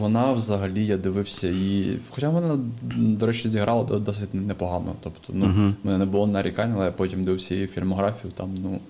вона 0.00 0.32
взагалі 0.32 0.86
я 0.86 0.96
дивився 0.96 1.48
і. 1.48 1.98
Хоча 2.10 2.30
вона, 2.30 2.58
до 2.96 3.26
речі, 3.26 3.48
зіграла 3.48 3.84
досить 3.84 4.34
непогано. 4.34 4.94
Тобто, 5.02 5.32
ну, 5.32 5.46
uh-huh. 5.46 5.72
мене 5.84 5.98
не 5.98 6.04
було 6.04 6.26
нарікань, 6.26 6.72
але 6.76 6.84
я 6.84 6.92
потім 6.92 7.24
дивився 7.24 7.54
її 7.54 7.66
фільмографію, 7.66 8.32
там, 8.36 8.54
ну. 8.62 8.80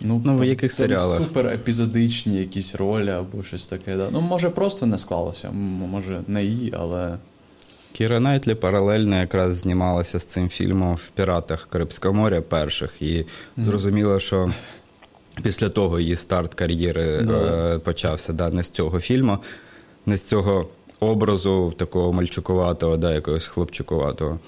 Ну, 0.00 0.22
ну 0.24 0.38
в 0.38 0.44
яких 0.44 0.72
серіалах? 0.72 1.18
Супер 1.18 1.46
епізодичні 1.46 2.36
якісь 2.36 2.74
ролі 2.74 3.10
або 3.10 3.42
щось 3.42 3.66
таке. 3.66 3.96
Да. 3.96 4.08
Ну, 4.12 4.20
може, 4.20 4.50
просто 4.50 4.86
не 4.86 4.98
склалося, 4.98 5.50
може, 5.50 6.22
не 6.26 6.44
її, 6.44 6.74
але. 6.78 7.18
Кіра 7.92 8.20
Найтлі 8.20 8.54
паралельно 8.54 9.16
якраз 9.16 9.56
знімалася 9.56 10.18
з 10.18 10.24
цим 10.24 10.48
фільмом 10.48 10.94
в 10.94 11.08
Піратах 11.08 11.66
Карибського 11.70 12.14
моря 12.14 12.40
перших, 12.40 13.02
і 13.02 13.24
зрозуміло, 13.56 14.20
що 14.20 14.52
Після 15.42 15.68
того 15.68 16.00
її 16.00 16.16
старт 16.16 16.54
кар'єри 16.54 17.22
да. 17.22 17.74
Е, 17.74 17.78
почався 17.78 18.32
да, 18.32 18.50
не 18.50 18.62
з 18.62 18.70
цього 18.70 19.00
фільму, 19.00 19.38
не 20.06 20.16
з 20.16 20.28
цього 20.28 20.68
образу 21.00 21.74
такого 21.76 22.12
мальчукуватого, 22.12 22.96
да, 22.96 23.14
якогось 23.14 23.46
хлопчукуватого. 23.46 24.38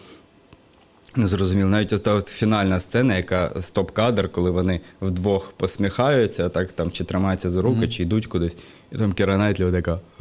Не 1.16 1.26
зрозуміло. 1.26 1.68
Навіть 1.68 1.92
осталась 1.92 2.24
фінальна 2.24 2.80
сцена, 2.80 3.16
яка 3.16 3.52
стоп-кадр, 3.60 4.28
коли 4.28 4.50
вони 4.50 4.80
вдвох 5.00 5.52
посміхаються, 5.56 6.48
так 6.48 6.72
там 6.72 6.90
чи 6.90 7.04
тримаються 7.04 7.50
за 7.50 7.62
руки, 7.62 7.80
mm-hmm. 7.80 7.88
чи 7.88 8.02
йдуть 8.02 8.26
кудись. 8.26 8.56
І 8.92 8.96
там 8.96 9.12
Кіра 9.12 9.38
Найтлі 9.38 9.72
така. 9.72 10.00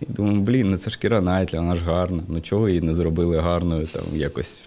І 0.00 0.06
думаю, 0.08 0.40
блін, 0.40 0.70
ну 0.70 0.76
це 0.76 0.90
ж 0.90 0.98
Кіра 0.98 1.20
Найтлі, 1.20 1.58
вона 1.58 1.74
ж 1.74 1.84
гарна. 1.84 2.22
Ну 2.28 2.40
чого 2.40 2.68
її 2.68 2.80
не 2.80 2.94
зробили 2.94 3.38
гарною, 3.38 3.86
там 3.86 4.02
якось 4.12 4.64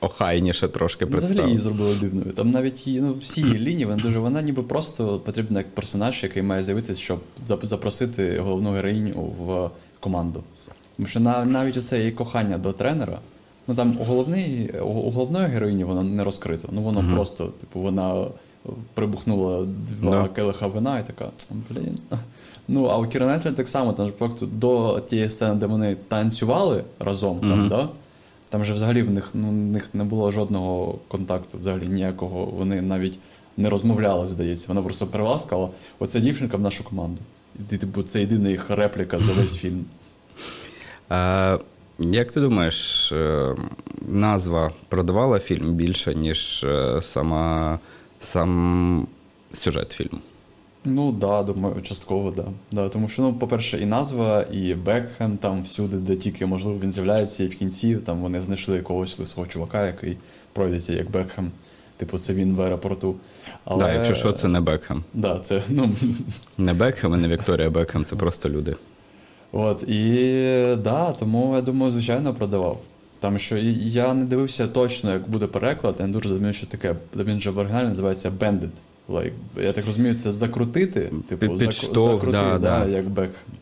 охайніше 0.00 0.68
трошки 0.68 1.06
представили. 1.06 1.34
Взагалі 1.34 1.50
її 1.50 1.62
зробили 1.62 1.94
дивною. 1.94 2.32
Там 2.32 2.50
навіть 2.50 2.86
її, 2.86 3.00
ну, 3.00 3.14
всі 3.14 3.40
її 3.40 3.58
лінії, 3.58 3.84
вона 3.84 4.02
дуже 4.02 4.18
вона 4.18 4.42
ніби 4.42 4.62
просто 4.62 5.18
потрібна 5.18 5.58
як 5.58 5.74
персонаж, 5.74 6.22
який 6.22 6.42
має 6.42 6.64
з'явитися, 6.64 7.00
щоб 7.00 7.20
запросити 7.62 8.38
головну 8.38 8.70
героїню 8.70 9.12
в 9.38 9.70
команду. 10.00 10.42
Тому 10.96 11.06
що 11.06 11.20
навіть 11.20 11.76
оце 11.76 11.98
її 11.98 12.12
кохання 12.12 12.58
до 12.58 12.72
тренера. 12.72 13.18
Ну 13.68 13.74
там 13.74 13.98
головний, 14.06 14.70
у 14.80 15.10
головної 15.10 15.46
героїні 15.46 15.84
воно 15.84 16.02
не 16.02 16.24
розкрито. 16.24 16.68
Ну 16.72 16.82
воно 16.82 17.00
uh-huh. 17.00 17.14
просто, 17.14 17.46
типу, 17.46 17.80
вона 17.80 18.26
прибухнула 18.94 19.66
два 20.00 20.22
no. 20.22 20.28
келиха 20.28 20.66
вина 20.66 20.98
і 20.98 21.06
така. 21.06 21.30
блін. 21.70 21.98
Ну, 22.68 22.84
а 22.84 22.98
у 22.98 23.06
Кіра 23.06 23.38
так 23.38 23.68
само, 23.68 23.92
там 23.92 24.12
факту 24.18 24.46
до 24.46 25.00
тієї 25.00 25.28
сцени, 25.28 25.54
де 25.54 25.66
вони 25.66 25.96
танцювали 26.08 26.84
разом, 27.00 27.38
uh-huh. 27.38 27.48
там, 27.48 27.68
да? 27.68 27.88
Там 28.48 28.64
же 28.64 28.74
взагалі 28.74 29.02
в 29.02 29.12
них 29.12 29.30
ну, 29.34 29.48
в 29.48 29.52
них 29.52 29.94
не 29.94 30.04
було 30.04 30.30
жодного 30.30 30.98
контакту, 31.08 31.58
взагалі 31.58 31.86
ніякого. 31.86 32.44
Вони 32.44 32.82
навіть 32.82 33.18
не 33.56 33.70
розмовляли, 33.70 34.26
здається. 34.26 34.64
Вона 34.68 34.82
просто 34.82 35.06
привела, 35.06 35.38
сказала, 35.38 35.70
оця 35.98 36.20
дівчинка 36.20 36.56
в 36.56 36.60
нашу 36.60 36.84
команду. 36.84 37.20
І 37.70 37.76
типу, 37.76 38.02
це 38.02 38.20
єдина 38.20 38.48
їх 38.48 38.70
репліка 38.70 39.18
за 39.18 39.32
весь 39.32 39.56
фільм. 39.60 39.84
А, 41.08 41.58
Як 41.98 42.32
ти 42.32 42.40
думаєш, 42.40 43.12
е, 43.12 43.54
назва 44.08 44.72
продавала 44.88 45.38
фільм 45.38 45.74
більше, 45.74 46.14
ніж 46.14 46.64
е, 46.64 47.02
сама, 47.02 47.78
сам 48.20 49.06
сюжет 49.52 49.92
фільму? 49.92 50.20
Ну 50.84 51.12
да, 51.12 51.42
думаю, 51.42 51.82
частково, 51.82 52.30
да. 52.30 52.44
да. 52.72 52.88
Тому 52.88 53.08
що, 53.08 53.22
ну, 53.22 53.34
по-перше, 53.34 53.78
і 53.78 53.86
назва, 53.86 54.44
і 54.52 54.74
Бекхем 54.74 55.36
там 55.36 55.62
всюди, 55.62 55.96
де 55.96 56.16
тільки, 56.16 56.46
можливо, 56.46 56.78
він 56.82 56.92
з'являється, 56.92 57.44
і 57.44 57.46
в 57.46 57.58
кінці 57.58 57.96
там 57.96 58.20
вони 58.20 58.40
знайшли 58.40 58.76
якогось 58.76 59.18
лисого 59.18 59.46
чувака, 59.46 59.86
який 59.86 60.16
пройдеться 60.52 60.92
як 60.92 61.10
Бекхем. 61.10 61.50
Типу, 61.96 62.18
це 62.18 62.34
він 62.34 62.54
в 62.54 62.62
аеропорту. 62.62 63.14
Але... 63.64 63.84
Да, 63.84 63.92
якщо 63.92 64.14
що, 64.14 64.32
це 64.32 64.48
не 64.48 64.60
Бекхем. 64.60 65.04
Да, 65.14 65.38
це, 65.38 65.62
ну... 65.68 65.90
Не 66.58 66.74
Бекхем 66.74 67.14
і 67.14 67.16
не 67.16 67.28
Вікторія 67.28 67.70
Бекхем, 67.70 68.04
це 68.04 68.16
просто 68.16 68.48
люди. 68.48 68.76
От, 69.52 69.82
і 69.82 70.76
да, 70.84 71.12
тому 71.12 71.54
я 71.54 71.60
думаю, 71.60 71.92
звичайно, 71.92 72.34
продавав. 72.34 72.80
Там 73.20 73.38
що 73.38 73.56
я 73.56 74.14
не 74.14 74.24
дивився 74.24 74.68
точно, 74.68 75.12
як 75.12 75.30
буде 75.30 75.46
переклад, 75.46 75.94
я 75.98 76.06
не 76.06 76.12
дуже 76.12 76.28
розумію, 76.28 76.52
що 76.52 76.66
таке. 76.66 76.94
Він 77.16 77.40
же 77.40 77.50
в 77.50 77.58
оригіналі 77.58 77.88
називається 77.88 78.30
Bandit. 78.30 78.70
Like, 79.08 79.32
я 79.56 79.72
так 79.72 79.86
розумію, 79.86 80.14
це 80.14 80.32
закрутити, 80.32 81.10
типу, 81.28 81.56
Підштовх, 81.56 82.12
закрутити, 82.12 82.44
да, 82.44 82.58
да, 82.58 82.84
да. 82.84 82.86
як 82.86 83.08
Бекхем. 83.08 83.52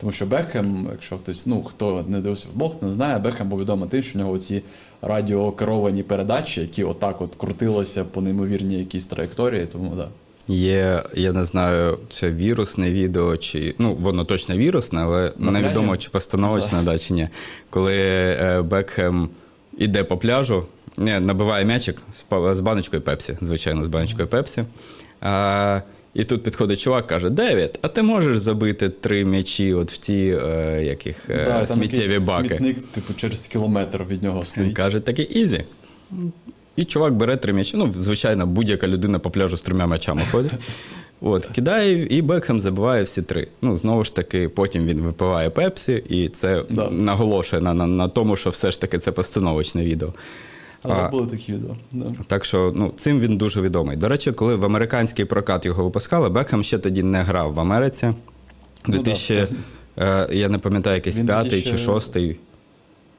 Тому 0.00 0.12
що 0.12 0.26
Бекхем, 0.26 0.88
якщо 0.92 1.16
хтось, 1.18 1.46
ну 1.46 1.62
хто 1.62 2.04
не 2.08 2.20
дивився 2.20 2.48
в 2.54 2.58
Бог, 2.58 2.76
не 2.82 2.90
знає, 2.90 3.18
Бекхем 3.18 3.48
був 3.48 3.60
відомий 3.60 3.88
тим, 3.88 4.02
що 4.02 4.18
в 4.18 4.22
нього 4.22 4.38
ці 4.38 4.62
радіокеровані 5.02 6.02
передачі, 6.02 6.60
які 6.60 6.84
отак 6.84 7.20
от 7.20 7.34
крутилися 7.34 8.04
по 8.04 8.20
неймовірній 8.20 8.78
якійсь 8.78 9.06
траєкторії, 9.06 9.66
тому 9.66 9.92
да. 9.96 10.08
Є, 10.48 11.02
я 11.14 11.32
не 11.32 11.44
знаю, 11.44 11.98
це 12.10 12.30
вірусне 12.30 12.90
відео, 12.90 13.36
чи 13.36 13.74
ну 13.78 13.94
воно 13.94 14.24
точно 14.24 14.56
вірусне, 14.56 15.00
але 15.02 15.32
На 15.38 15.50
невідомо, 15.50 15.96
чи 15.96 16.10
постановочне, 16.10 16.78
да. 16.78 16.92
да, 16.92 16.98
чи 16.98 17.14
ні. 17.14 17.28
Коли 17.70 17.96
е, 17.96 18.62
Бекхем 18.62 19.28
іде 19.78 20.04
по 20.04 20.16
пляжу, 20.16 20.66
не, 20.98 21.20
набиває 21.20 21.64
м'ячик 21.64 22.02
з 22.52 22.60
баночкою 22.60 23.02
пепсі, 23.02 23.36
звичайно, 23.40 23.84
з 23.84 23.88
баночкою 23.88 24.28
пепсі. 24.28 24.64
А, 25.20 25.80
І 26.14 26.24
тут 26.24 26.42
підходить 26.42 26.80
чувак, 26.80 27.06
каже: 27.06 27.30
Девід, 27.30 27.78
а 27.82 27.88
ти 27.88 28.02
можеш 28.02 28.38
забити 28.38 28.88
три 28.88 29.24
м'ячі 29.24 29.74
от 29.74 29.92
в 29.92 29.96
ті 29.96 30.38
е, 30.46 30.84
яких 30.84 31.30
е, 31.30 31.44
да, 31.44 31.66
сміттєві 31.66 32.18
баки? 32.26 32.48
Смітник, 32.48 32.86
типу, 32.92 33.14
через 33.14 33.46
кілометр 33.46 34.04
від 34.10 34.22
нього 34.22 34.44
стоїть. 34.44 34.68
Він 34.68 34.74
Каже, 34.74 35.00
таке 35.00 35.22
easy. 35.22 35.64
І 36.76 36.84
чувак 36.84 37.14
бере 37.14 37.36
три 37.36 37.52
м'ячі. 37.52 37.76
Ну, 37.76 37.92
звичайно, 37.98 38.46
будь-яка 38.46 38.88
людина 38.88 39.18
по 39.18 39.30
пляжу 39.30 39.56
з 39.56 39.62
трьома 39.62 39.86
м'ячами 39.86 40.22
ходить. 40.30 40.52
От, 41.20 41.46
Кидає, 41.46 42.06
і 42.06 42.22
Бекхем 42.22 42.60
забиває 42.60 43.02
всі 43.02 43.22
три. 43.22 43.48
Ну, 43.62 43.76
знову 43.76 44.04
ж 44.04 44.14
таки, 44.14 44.48
потім 44.48 44.86
він 44.86 45.00
випиває 45.00 45.50
пепсі, 45.50 46.02
і 46.08 46.28
це 46.28 46.62
да. 46.70 46.90
наголошує 46.90 47.62
на, 47.62 47.74
на, 47.74 47.86
на 47.86 48.08
тому, 48.08 48.36
що 48.36 48.50
все 48.50 48.72
ж 48.72 48.80
таки 48.80 48.98
це 48.98 49.12
постановочне 49.12 49.84
відео. 49.84 50.12
А, 50.82 51.08
були 51.08 51.26
такі 51.26 51.52
відео. 51.52 51.76
Да. 51.92 52.06
Так 52.26 52.44
що 52.44 52.72
ну, 52.76 52.92
цим 52.96 53.20
він 53.20 53.36
дуже 53.36 53.60
відомий. 53.60 53.96
До 53.96 54.08
речі, 54.08 54.32
коли 54.32 54.54
в 54.54 54.64
американський 54.64 55.24
прокат 55.24 55.64
його 55.64 55.84
випускали, 55.84 56.28
Бекхем 56.28 56.64
ще 56.64 56.78
тоді 56.78 57.02
не 57.02 57.22
грав 57.22 57.54
в 57.54 57.60
Америці. 57.60 58.14
У 58.88 58.92
2000, 58.92 59.46
Е, 59.98 60.28
Я 60.32 60.48
не 60.48 60.58
пам'ятаю, 60.58 60.96
якийсь 60.96 61.20
п'ятий 61.20 61.62
чи 61.62 61.78
шостий. 61.78 62.36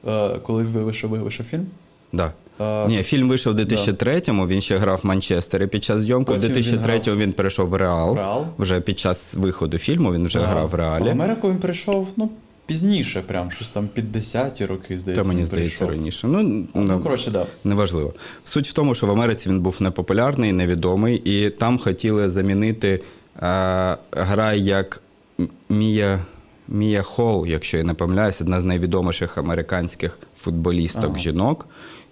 Е, 0.08 0.28
Коли 0.42 0.62
вийшов, 0.62 1.10
вийшов 1.10 1.46
фільм? 1.46 1.66
Да. 2.12 2.32
Е, 2.60 2.88
Ні, 2.88 3.02
фільм 3.02 3.28
вийшов 3.28 3.54
у 3.54 3.58
2003-му, 3.58 4.46
він 4.46 4.60
ще 4.60 4.78
грав 4.78 5.00
в 5.02 5.06
Манчестері 5.06 5.66
під 5.66 5.84
час 5.84 6.00
зйомки. 6.00 6.32
У 6.32 6.36
Потім 6.36 6.54
він 6.54 6.62
2003-му 6.62 7.16
він, 7.16 7.32
перейшов 7.32 7.68
в 7.68 7.74
Реал. 7.74 8.14
Реал. 8.14 8.46
Вже 8.58 8.80
під 8.80 8.98
час 8.98 9.34
виходу 9.34 9.78
фільму 9.78 10.12
він 10.12 10.26
вже 10.26 10.40
грав 10.40 10.68
в 10.68 10.74
Реалі. 10.74 11.04
В 11.04 11.08
Америку 11.08 11.50
він 11.50 11.58
прийшов 11.58 12.08
ну, 12.16 12.30
пізніше, 12.70 13.22
прям 13.26 13.50
щось 13.50 13.68
там 13.68 13.88
під 13.88 14.16
10-ті 14.16 14.66
роки, 14.66 14.98
здається. 14.98 15.22
Та 15.22 15.28
мені 15.28 15.44
здається 15.44 15.84
прийшов. 15.84 15.98
раніше. 15.98 16.26
Ну, 16.26 16.42
Ну, 16.42 16.66
ну, 16.74 17.00
коротше. 17.00 17.30
Да. 17.30 17.46
Неважливо. 17.64 18.12
Суть 18.44 18.68
в 18.68 18.72
тому, 18.72 18.94
що 18.94 19.06
в 19.06 19.10
Америці 19.10 19.48
він 19.48 19.60
був 19.60 19.76
непопулярний, 19.82 20.52
невідомий, 20.52 21.16
і 21.24 21.50
там 21.50 21.78
хотіли 21.78 22.30
замінити 22.30 23.00
а, 23.40 23.96
гра 24.12 24.52
як 24.52 25.02
Мія, 25.68 26.20
Мія 26.68 27.02
Холл, 27.02 27.46
якщо 27.46 27.76
я 27.76 27.84
не 27.84 27.94
помиляюсь, 27.94 28.40
одна 28.40 28.60
з 28.60 28.64
найвідоміших 28.64 29.38
американських 29.38 30.18
футболісток 30.36 31.04
Ага. 31.10 31.18
жінок. 31.18 31.66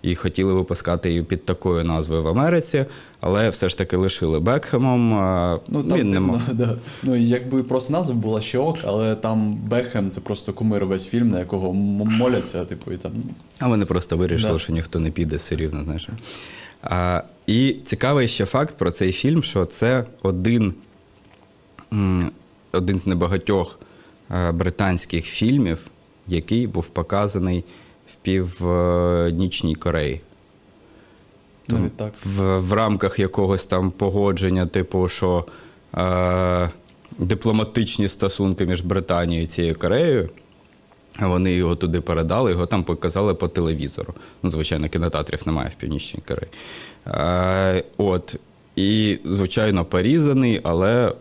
І 0.08 0.14
хотіли 0.14 0.52
випускати 0.52 1.08
її 1.08 1.22
під 1.22 1.44
такою 1.44 1.84
назвою 1.84 2.22
в 2.22 2.28
Америці, 2.28 2.84
але 3.20 3.50
все 3.50 3.68
ж 3.68 3.78
таки 3.78 3.96
лишили 3.96 4.40
Бекхемом. 4.40 5.10
Ну, 5.68 5.82
там, 5.82 5.98
він 5.98 6.10
не 6.10 6.40
да. 6.52 6.76
ну, 7.02 7.16
якби 7.16 7.62
просто 7.62 7.92
назва 7.92 8.14
була 8.14 8.40
ще 8.40 8.58
ок, 8.58 8.78
але 8.84 9.14
там 9.14 9.52
Бекхем 9.52 10.10
це 10.10 10.20
просто 10.20 10.52
кумир 10.52 10.86
весь 10.86 11.06
фільм, 11.06 11.28
на 11.28 11.38
якого 11.38 11.72
моляться, 11.74 12.64
типу, 12.64 12.92
і 12.92 12.96
там. 12.96 13.12
А 13.58 13.68
вони 13.68 13.84
просто 13.84 14.16
вирішили, 14.16 14.52
Да. 14.52 14.58
що 14.58 14.72
ніхто 14.72 14.98
не 15.00 15.10
піде 15.10 15.36
все 15.36 15.56
рівно, 15.56 15.84
знаєш. 15.84 16.08
А, 16.82 17.22
і 17.46 17.76
цікавий 17.84 18.28
ще 18.28 18.46
факт 18.46 18.78
про 18.78 18.90
цей 18.90 19.12
фільм, 19.12 19.42
що 19.42 19.64
це 19.64 20.04
один, 20.22 20.74
один 22.72 22.98
з 22.98 23.06
небагатьох 23.06 23.78
британських 24.52 25.24
фільмів, 25.24 25.78
який 26.28 26.66
був 26.66 26.86
показаний 26.86 27.64
північній 28.22 29.74
Кореї. 29.74 30.20
навіть 31.68 31.96
так. 31.96 32.12
В, 32.24 32.58
в 32.58 32.72
рамках 32.72 33.18
якогось 33.18 33.66
там 33.66 33.90
погодження, 33.90 34.66
типу, 34.66 35.08
що 35.08 35.44
е, 35.94 36.70
дипломатичні 37.18 38.08
стосунки 38.08 38.66
між 38.66 38.80
Британією 38.80 39.44
і 39.44 39.46
цією 39.46 39.74
Кореєю. 39.74 40.28
Вони 41.20 41.52
його 41.52 41.76
туди 41.76 42.00
передали, 42.00 42.50
його 42.50 42.66
там 42.66 42.84
показали 42.84 43.34
по 43.34 43.48
телевізору. 43.48 44.14
Ну, 44.42 44.50
звичайно, 44.50 44.88
кінотеатрів 44.88 45.42
немає 45.46 45.70
в 45.76 45.80
Північній 45.80 46.20
Кореї. 46.28 46.52
Е, 47.06 47.84
от. 47.96 48.36
І, 48.76 49.18
звичайно, 49.24 49.84
порізаний, 49.84 50.60
але 50.62 51.12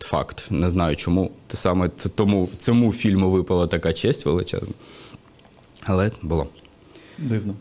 факт. 0.00 0.46
Не 0.50 0.70
знаю 0.70 0.96
чому. 0.96 1.30
Те 1.46 1.56
саме 1.56 1.88
тому 1.88 2.48
цьому 2.58 2.92
фільму 2.92 3.30
випала 3.30 3.66
така 3.66 3.92
честь 3.92 4.26
величезна. 4.26 4.74
Але 5.86 6.10
було. 6.22 6.46
Дивно. 7.18 7.54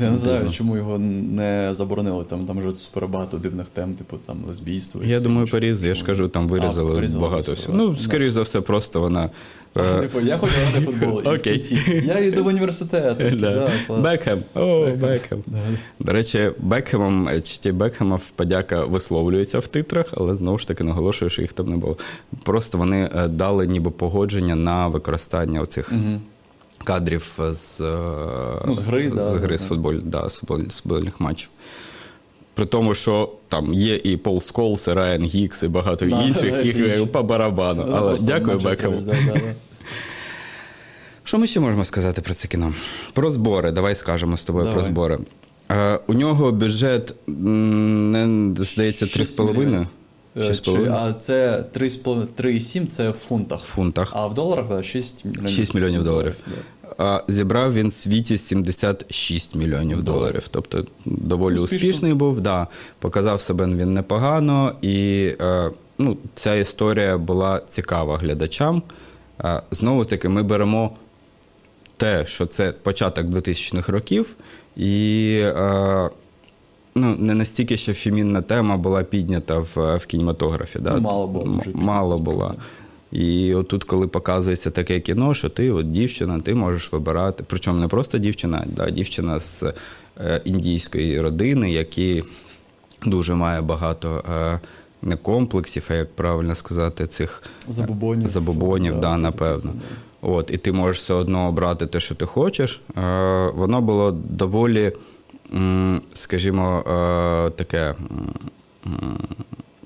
Я 0.00 0.10
не 0.10 0.16
знаю, 0.16 0.38
Дивно. 0.38 0.52
чому 0.52 0.76
його 0.76 0.98
не 0.98 1.68
заборонили. 1.72 2.24
Там, 2.24 2.44
там 2.44 2.58
вже 2.58 2.72
супер 2.72 3.08
багато 3.08 3.36
дивних 3.36 3.68
тем, 3.68 3.94
типу 3.94 4.16
там 4.26 4.36
лесбійство. 4.48 5.02
і 5.04 5.08
Я 5.08 5.20
думаю, 5.20 5.46
поріз. 5.46 5.82
Я 5.82 5.94
ж 5.94 6.04
кажу, 6.04 6.28
там 6.28 6.44
А, 6.44 6.46
вирізали 6.46 6.94
порізали 6.94 7.22
багато 7.24 7.52
всього. 7.52 7.78
Ну, 7.78 7.96
скоріш 7.96 8.32
за 8.32 8.42
все, 8.42 8.60
просто 8.60 9.00
вона. 9.00 9.30
А, 9.74 9.80
е, 9.82 10.00
Типу, 10.00 10.20
я 10.20 10.38
хочу 10.38 10.52
грати 10.62 10.86
футбол. 10.86 11.22
Окей. 11.34 11.78
Я 12.06 12.18
йду 12.18 12.44
в 12.44 12.46
університет. 12.46 13.18
Бекхем. 14.02 14.42
О, 14.54 14.86
Бекхем. 15.00 15.42
До 16.00 16.12
речі, 16.12 16.50
Бекхемам, 16.58 17.28
е, 17.28 17.40
чи 17.40 17.58
ті 17.58 17.72
Бекхемам 17.72 18.30
подяка 18.30 18.84
висловлюється 18.84 19.58
в 19.58 19.66
титрах, 19.66 20.06
але 20.16 20.34
знову 20.34 20.58
ж 20.58 20.68
таки 20.68 20.84
наголошую, 20.84 21.30
що 21.30 21.42
їх 21.42 21.52
там 21.52 21.70
не 21.70 21.76
було. 21.76 21.96
Просто 22.44 22.78
вони 22.78 23.10
е, 23.16 23.28
дали 23.28 23.66
ніби 23.66 23.90
погодження 23.90 24.54
на 24.56 24.88
використання 24.88 25.60
оцих. 25.60 25.92
Кадрів 26.84 27.38
з, 27.52 27.80
е, 27.80 27.84
Ну, 28.66 28.74
з 28.74 28.78
гри, 28.78 29.08
да, 29.14 29.30
з, 29.30 29.34
гри 29.34 29.48
да, 29.48 29.58
з, 29.58 29.64
футболь, 29.64 29.94
да, 30.02 30.28
з, 30.28 30.42
футболь- 30.42 30.70
футбольних 30.82 31.20
матчів. 31.20 31.48
При 32.54 32.66
тому, 32.66 32.94
що 32.94 33.32
там 33.48 33.74
є 33.74 33.96
і 33.96 34.16
Пол 34.16 34.40
Сколс, 34.40 34.88
і 34.88 34.92
Райан 34.92 35.22
Гіггз, 35.22 35.62
і 35.62 35.68
багато 35.68 36.06
Да, 36.06 36.22
інших, 36.22 36.54
інші. 36.66 37.08
по 37.12 37.22
барабану. 37.22 37.84
Ну, 37.88 37.94
Але 37.96 38.18
дякую 38.20 38.58
да. 38.58 38.76
Що 41.24 41.38
ми 41.38 41.46
ще 41.46 41.60
можемо 41.60 41.84
сказати 41.84 42.22
про 42.22 42.34
це 42.34 42.48
кіно? 42.48 42.74
Про 43.12 43.30
збори. 43.30 43.70
Давай 43.70 43.94
скажемо 43.94 44.36
з 44.36 44.44
тобою 44.44 44.64
Давай. 44.64 44.78
про 44.78 44.84
збори. 44.92 45.18
Е, 45.70 45.98
у 46.06 46.14
нього 46.14 46.52
бюджет, 46.52 47.14
не, 47.26 48.54
здається, 48.64 49.04
3,5 49.06 49.52
мільйонів. 49.52 49.74
Е, 49.80 49.82
6,5 49.82 49.86
чи- 50.42 50.90
А 50.92 51.12
це 51.12 51.64
3,7 51.72 52.86
це 52.86 53.10
в 53.10 53.12
фунтах. 53.12 53.60
в 53.60 53.66
фунтах. 53.66 54.12
А 54.16 54.26
в 54.26 54.34
доларах, 54.34 54.68
так, 54.68 54.84
6 54.84 55.24
мільйонів. 55.24 55.50
6 55.50 55.74
мільйонів 55.74 56.04
доларів. 56.04 56.34
Да. 56.46 56.52
А 56.98 57.22
зібрав 57.28 57.74
він 57.74 57.88
в 57.88 57.92
світі 57.92 58.38
76 58.38 59.54
мільйонів 59.54 60.02
доларів. 60.02 60.42
Тобто 60.50 60.84
доволі 61.04 61.54
Успішно. 61.54 61.76
успішний 61.88 62.14
був. 62.14 62.40
Да. 62.40 62.66
Показав 62.98 63.40
себе 63.40 63.66
він 63.66 63.94
непогано. 63.94 64.72
І 64.82 65.30
е, 65.40 65.70
ну, 65.98 66.16
ця 66.34 66.54
історія 66.54 67.18
була 67.18 67.60
цікава 67.68 68.18
глядачам. 68.18 68.82
Е, 69.44 69.62
знову 69.70 70.04
таки, 70.04 70.28
ми 70.28 70.42
беремо 70.42 70.96
те, 71.96 72.26
що 72.26 72.46
це 72.46 72.72
початок 72.72 73.26
2000-х 73.26 73.92
років, 73.92 74.34
і 74.76 75.30
е, 75.44 76.10
ну, 76.94 77.16
не 77.18 77.34
настільки 77.34 77.76
ще 77.76 77.94
фемінна 77.94 78.42
тема 78.42 78.76
була 78.76 79.02
піднята 79.02 79.58
в, 79.58 79.96
в 79.96 80.06
кінематографі. 80.06 80.78
Да? 80.78 80.94
Ну, 80.94 81.00
мало 81.00 81.26
було 81.26 81.44
М- 81.44 81.60
Мало 81.74 82.18
була. 82.18 82.54
І 83.12 83.54
отут, 83.54 83.84
коли 83.84 84.06
показується 84.06 84.70
таке 84.70 85.00
кіно, 85.00 85.34
що 85.34 85.48
ти, 85.48 85.70
от 85.70 85.92
дівчина, 85.92 86.40
ти 86.40 86.54
можеш 86.54 86.92
вибирати. 86.92 87.44
Причому 87.46 87.80
не 87.80 87.88
просто 87.88 88.18
дівчина, 88.18 88.64
да, 88.66 88.90
дівчина 88.90 89.40
з 89.40 89.62
е, 90.20 90.40
індійської 90.44 91.20
родини, 91.20 91.72
які 91.72 92.24
дуже 93.06 93.34
має 93.34 93.60
багато 93.60 94.24
е, 94.34 94.60
не 95.02 95.16
комплексів, 95.16 95.84
а 95.90 95.94
як 95.94 96.12
правильно 96.14 96.54
сказати, 96.54 97.06
цих 97.06 97.42
Забобонів. 97.68 98.28
забобонів, 98.28 99.00
да, 99.00 99.16
напевно. 99.16 99.72
От, 100.22 100.50
і 100.54 100.56
ти 100.56 100.72
можеш 100.72 101.02
все 101.02 101.14
одно 101.14 101.48
обрати 101.48 101.86
те, 101.86 102.00
що 102.00 102.14
ти 102.14 102.26
хочеш. 102.26 102.82
Е, 102.98 103.00
воно 103.54 103.80
було 103.80 104.10
доволі, 104.30 104.92
скажімо, 106.14 106.84
е, 106.86 107.50
таке 107.50 107.94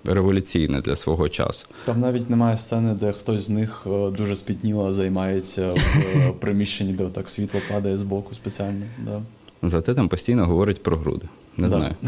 революційне 0.04 0.81
для 0.81 0.96
свого 0.96 1.28
часу. 1.28 1.66
Там 1.85 2.00
навіть 2.00 2.31
немає 2.31 2.57
сцени, 2.57 2.94
де 2.94 3.12
хтось 3.12 3.40
з 3.46 3.50
них 3.50 3.87
е, 3.87 4.11
дуже 4.11 4.37
спітніло 4.37 4.92
займається 4.92 5.68
в 5.68 5.78
е, 6.16 6.33
приміщенні, 6.40 6.92
де 6.92 7.04
так 7.04 7.28
світло 7.28 7.61
падає 7.72 7.96
з 7.96 8.02
боку 8.02 8.35
спеціально. 8.35 8.85
Да. 9.04 9.22
Зате 9.68 9.94
там 9.94 10.09
постійно 10.09 10.46
говорять 10.46 10.83
про 10.83 10.96
груди. 10.96 11.26
Не 11.57 11.68
Да. 11.68 11.78
знаю. 11.78 11.94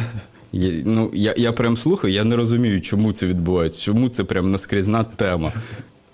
Я, 0.52 0.82
ну, 0.84 1.10
я, 1.14 1.34
я 1.36 1.52
прям 1.52 1.76
слухаю, 1.76 2.12
я 2.14 2.24
не 2.24 2.36
розумію, 2.36 2.80
чому 2.80 3.12
це 3.12 3.26
відбувається, 3.26 3.80
чому 3.80 4.08
це 4.08 4.24
прям 4.24 4.50
наскрізна 4.50 5.04
тема. 5.04 5.52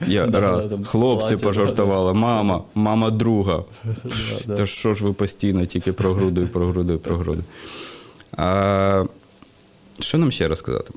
Я 0.07 0.27
раз, 0.27 0.69
хлопці 0.85 1.37
пожартували, 1.37 2.15
мама, 2.15 2.63
мама 2.75 3.11
друга. 3.11 3.65
Та 4.57 4.67
що 4.67 4.95
ж 4.95 5.05
ви 5.05 5.13
постійно 5.13 5.67
тільки 5.67 5.93
про 5.93 6.13
груди, 6.15 6.41
і 6.41 6.47
про 6.47 6.67
груди, 6.67 6.95
і 6.95 6.97
про 6.97 7.17
груди. 7.17 7.43
А, 8.37 9.05
що 10.01 10.19
нам 10.19 10.33
ще 10.33 10.49
розказати? 10.49 10.93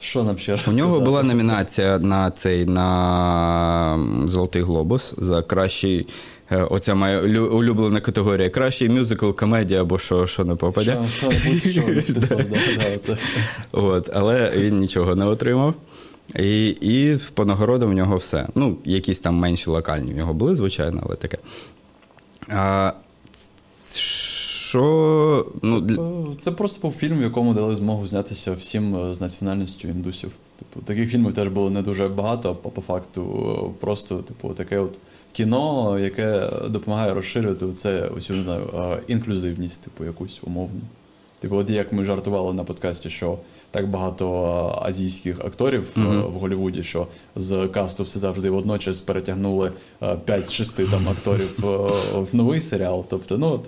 Що 0.00 0.22
нам 0.24 0.38
ще? 0.38 0.58
У 0.68 0.72
нього 0.72 1.00
була 1.00 1.22
номінація 1.22 1.98
на 1.98 2.30
цей 2.30 2.66
на 2.66 4.06
Золотий 4.26 4.62
Глобус 4.62 5.14
за 5.18 5.42
кращий. 5.42 6.06
е, 6.50 6.62
Оця 6.62 6.94
моя 6.94 7.20
улюблена 7.40 8.00
категорія. 8.00 8.50
Кращий 8.50 8.88
мюзикл, 8.88 9.30
комедія 9.30 9.80
або 9.80 9.98
що, 9.98 10.26
що 10.26 10.44
не 10.44 10.54
попаде. 10.54 10.98
Що, 11.18 11.30
що, 11.70 11.82
це. 13.00 13.16
От, 13.72 14.10
але 14.12 14.52
він 14.56 14.78
нічого 14.78 15.14
не 15.14 15.24
отримав. 15.26 15.74
І, 16.38 16.68
і 16.80 17.18
по 17.34 17.44
нагородам 17.44 17.90
в 17.90 17.94
нього 17.94 18.16
все. 18.16 18.48
Ну, 18.54 18.76
якісь 18.84 19.20
там 19.20 19.34
менші 19.34 19.70
локальні 19.70 20.12
в 20.12 20.16
нього 20.16 20.34
були, 20.34 20.54
звичайно, 20.56 21.02
але 21.06 21.16
таке. 21.16 21.38
А, 22.48 22.92
що. 23.94 25.46
Ну, 25.62 25.80
для- 25.80 26.34
Це 26.38 26.50
просто 26.50 26.80
був 26.82 26.92
фільм, 26.96 27.18
в 27.18 27.22
якому 27.22 27.54
дали 27.54 27.76
змогу 27.76 28.06
знятися 28.06 28.52
всім 28.52 28.96
е, 28.96 29.14
з 29.14 29.20
національністю 29.20 29.88
індусів. 29.88 30.32
Типу, 30.58 30.86
таких 30.86 31.10
фільмів 31.10 31.34
теж 31.34 31.48
було 31.48 31.70
не 31.70 31.82
дуже 31.82 32.08
багато, 32.08 32.56
а 32.64 32.68
по 32.68 32.80
факту 32.80 33.22
е, 33.66 33.80
просто, 33.80 34.16
типу, 34.16 34.48
таке 34.48 34.78
от 34.78 34.98
кіно, 35.32 35.98
яке 35.98 36.50
допомагає 36.68 37.14
розширити 37.14 37.72
це 37.72 38.08
усю 38.08 38.34
не 38.34 38.42
знаю, 38.42 38.70
е, 38.74 38.98
інклюзивність, 39.08 39.80
типу, 39.82 40.04
якусь 40.04 40.40
умовну. 40.42 40.80
Типу, 41.42 41.56
от 41.56 41.70
як 41.70 41.92
ми 41.92 42.04
жартували 42.04 42.52
на 42.52 42.64
подкасті, 42.64 43.10
що 43.10 43.38
так 43.70 43.88
багато 43.88 44.78
азійських 44.82 45.40
акторів 45.40 45.86
Мгм. 45.96 46.22
в 46.22 46.32
Голлівуді, 46.32 46.82
що 46.82 47.06
з 47.36 47.68
касту 47.68 48.02
все 48.02 48.18
завжди 48.18 48.50
водночас 48.50 49.00
перетягнули 49.00 49.72
е, 50.02 50.16
5-6 50.26 50.90
там 50.90 51.08
акторів 51.08 51.54
в 52.14 52.34
новий 52.34 52.60
серіал. 52.60 53.04
Тобто, 53.10 53.38
ну 53.38 53.46
от 53.46 53.64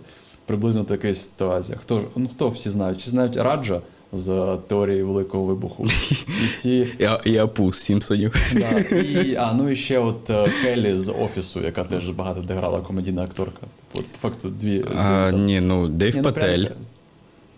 приблизно 0.46 0.84
така 0.84 1.14
ситуація. 1.14 1.78
Хто 1.78 2.02
ну 2.16 2.28
хто 2.34 2.48
всі 2.48 2.70
знають? 2.70 2.98
Всі 2.98 3.10
знають 3.10 3.36
Раджа 3.36 3.80
з 4.12 4.56
теорії 4.68 5.02
Великого 5.02 5.44
Вибуху. 5.44 5.84
І 6.44 6.46
всі... 6.50 6.78
І, 6.98 7.30
і 7.30 7.36
Апус 7.36 7.78
Сімпсонів. 7.78 8.34
Да, 8.54 8.96
і, 8.96 9.34
а, 9.34 9.52
ну 9.52 9.70
і 9.70 9.76
ще 9.76 9.98
от 9.98 10.30
е, 10.30 10.46
Келлі 10.62 10.98
з 10.98 11.12
офісу, 11.12 11.60
яка 11.60 11.84
теж 11.84 12.10
багато 12.10 12.40
де 12.40 12.54
грала 12.54 12.80
комедійна 12.80 13.22
акторка. 13.22 13.66
От, 13.94 14.06
по 14.06 14.18
факту 14.18 14.48
дві. 14.48 14.84
А, 14.98 15.30
дві- 15.32 15.40
ні, 15.40 15.60
ну 15.60 15.88
Дейв 15.88 16.16
ну, 16.16 16.22
Патель. 16.22 16.66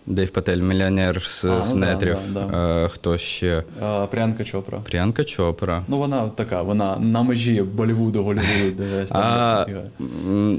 Дейв 0.07 0.29
Патель, 0.29 0.57
мільйонер 0.57 1.21
з, 1.21 1.45
А, 1.45 1.63
з 1.63 1.75
ну 1.75 1.79
нетрів. 1.85 2.17
да, 2.33 2.41
да. 2.51 2.83
Е, 2.85 2.89
Хто 2.89 3.17
ще? 3.17 3.63
А, 3.81 4.05
Прянка 4.11 4.43
Чопра. 4.43 4.79
Прянка 4.79 5.23
Чопра. 5.23 5.83
Ну 5.87 5.97
вона 5.97 6.29
така, 6.29 6.61
вона 6.61 6.97
на 6.99 7.21
межі 7.23 7.61
Болівуду, 7.61 8.23
Голлівуду, 8.23 8.77
дивись. 8.77 9.11
А 9.15 9.65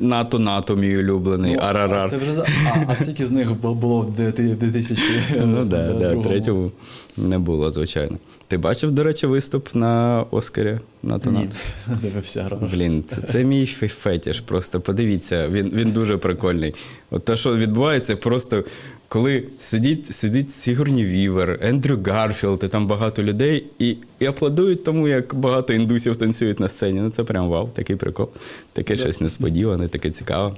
НАТО, 0.00 0.38
НАТО, 0.38 0.76
мій 0.76 0.96
улюблений, 0.96 1.54
Ну, 1.54 1.61
Арарар. 1.62 2.06
А, 2.06 2.08
це 2.11 2.16
вже 2.16 2.34
за... 2.34 2.42
а, 2.42 2.78
а 2.92 2.96
скільки 2.96 3.26
з 3.26 3.32
них 3.32 3.52
було 3.61 4.00
в 4.00 4.14
2000 4.14 5.02
Ну 5.44 5.64
да, 5.64 5.92
да, 5.92 6.14
третьому 6.22 6.70
не 7.16 7.38
було, 7.38 7.70
звичайно. 7.70 8.18
Ти 8.48 8.58
бачив, 8.58 8.90
до 8.90 9.02
речі, 9.02 9.26
виступ 9.26 9.74
на 9.74 10.24
Оскарі 10.30 10.78
Нату 11.03 11.31
Ні, 11.30 11.48
дивився. 12.02 12.50
Блін, 12.72 13.04
це, 13.08 13.20
це 13.22 13.44
мій 13.44 13.64
фе- 13.64 13.88
фетіш. 13.88 14.40
Просто 14.40 14.80
подивіться, 14.80 15.48
він, 15.48 15.70
він 15.74 15.90
дуже 15.90 16.16
прикольний. 16.16 16.74
От 17.11 17.24
те, 17.24 17.37
що 17.37 17.56
відбувається, 17.56 18.16
просто 18.16 18.64
коли 19.09 19.44
сидить, 19.61 20.14
сидить 20.14 20.51
Сігурні 20.51 21.05
Вівер, 21.05 21.59
Ендрю 21.62 21.99
Гарфілд, 22.07 22.62
і 22.64 22.68
там 22.68 22.87
багато 22.87 23.23
людей, 23.23 23.66
і, 23.79 23.97
і 24.21 24.27
аплодують 24.27 24.85
тому, 24.85 25.09
як 25.09 25.35
багато 25.35 25.73
індусів 25.73 26.16
танцюють 26.16 26.61
на 26.61 26.68
сцені. 26.68 27.01
Ну 27.01 27.11
це 27.11 27.25
прям 27.25 27.49
вау, 27.49 27.68
такий 27.68 27.97
прикол. 27.97 28.29
Таке 28.73 28.97
щось 28.97 29.21
несподіване, 29.21 29.88
таке 29.88 30.11
цікаве. 30.11 30.57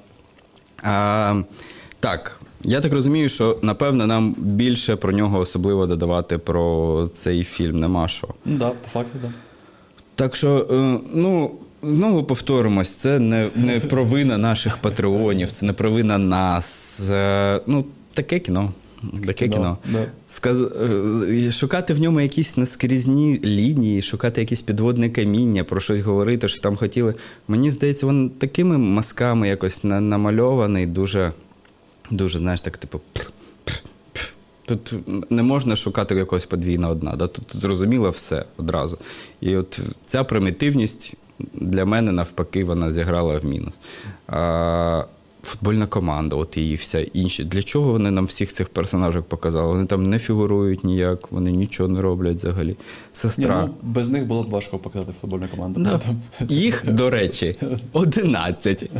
А, 0.82 1.42
так, 2.00 2.40
я 2.62 2.80
так 2.80 2.92
розумію, 2.92 3.28
що 3.28 3.58
напевно 3.62 4.06
нам 4.06 4.34
більше 4.38 4.96
про 4.96 5.12
нього 5.12 5.38
особливо 5.38 5.86
додавати 5.86 6.38
про 6.38 7.08
цей 7.12 7.44
фільм 7.44 7.80
нема 7.80 8.08
що. 8.08 8.28
Ну 8.44 8.56
да, 8.56 8.68
по 8.70 8.88
факту, 8.88 9.12
так. 9.12 9.30
Да. 9.30 9.36
Так 10.14 10.36
що, 10.36 10.66
е, 10.70 10.98
ну, 11.14 11.50
знову 11.82 12.24
повторимось, 12.24 12.94
це 12.94 13.18
не, 13.18 13.48
не 13.54 13.80
провина 13.80 14.38
наших 14.38 14.76
патреонів, 14.76 15.52
це 15.52 15.66
не 15.66 15.72
провина 15.72 16.18
нас. 16.18 17.00
Е, 17.10 17.60
Ну, 17.66 17.84
таке 18.22 18.38
кіно. 18.38 18.72
Таке 19.26 19.48
кіно. 19.48 19.78
Да. 19.92 20.06
Сказ... 20.28 20.60
е, 20.62 21.52
Шукати 21.52 21.94
в 21.94 22.00
ньому 22.00 22.20
якісь 22.20 22.56
наскрізні 22.56 23.40
лінії, 23.44 24.02
шукати 24.02 24.40
якісь 24.40 24.62
підводне 24.62 25.10
каміння, 25.10 25.64
про 25.64 25.80
щось 25.80 26.00
говорити, 26.00 26.48
що 26.48 26.60
там 26.60 26.76
хотіли. 26.76 27.14
Мені 27.48 27.70
здається, 27.70 28.06
він 28.06 28.30
такими 28.30 28.78
мазками 28.78 29.48
якось 29.48 29.84
на- 29.84 30.00
намальований, 30.00 30.86
дуже, 30.86 31.32
дуже, 32.10 32.38
знаєш, 32.38 32.60
так, 32.60 32.76
типу. 32.78 33.00
Тут 34.64 34.94
не 35.30 35.42
можна 35.42 35.76
шукати 35.76 36.14
якогось 36.14 36.46
подвійного 36.46 36.94
дна. 36.94 37.16
Да? 37.16 37.26
Тут 37.26 37.44
зрозуміло 37.56 38.10
все 38.10 38.44
одразу. 38.56 38.98
І 39.40 39.56
от 39.56 39.80
ця 40.04 40.24
примітивність 40.24 41.16
для 41.54 41.84
мене 41.84 42.12
навпаки 42.12 42.64
вона 42.64 42.92
зіграла 42.92 43.38
в 43.38 43.44
мінус. 43.44 43.74
А, 44.26 45.04
футбольна 45.42 45.86
команда, 45.86 46.36
от 46.36 46.56
і 46.56 46.74
вся 46.74 47.00
інші. 47.00 47.44
Для 47.44 47.62
чого 47.62 47.92
вони 47.92 48.10
нам 48.10 48.24
всіх 48.26 48.52
цих 48.52 48.68
персонажів 48.68 49.22
показали? 49.24 49.72
Вони 49.72 49.84
там 49.86 50.10
не 50.10 50.18
фігурують 50.18 50.84
ніяк, 50.84 51.32
вони 51.32 51.52
нічого 51.52 51.88
не 51.88 52.00
роблять 52.00 52.36
взагалі. 52.36 52.68
Ні, 52.68 52.76
Сестра. 53.12 53.64
ну, 53.66 53.74
без 53.82 54.08
них 54.08 54.26
було 54.26 54.42
б 54.42 54.50
важко 54.50 54.78
показати 54.78 55.12
футбольну 55.20 55.46
команду. 55.54 55.80
Да. 55.80 55.98
Там- 55.98 56.20
Їх, 56.48 56.84
до 56.92 57.10
речі, 57.10 57.56
11. 57.92 58.90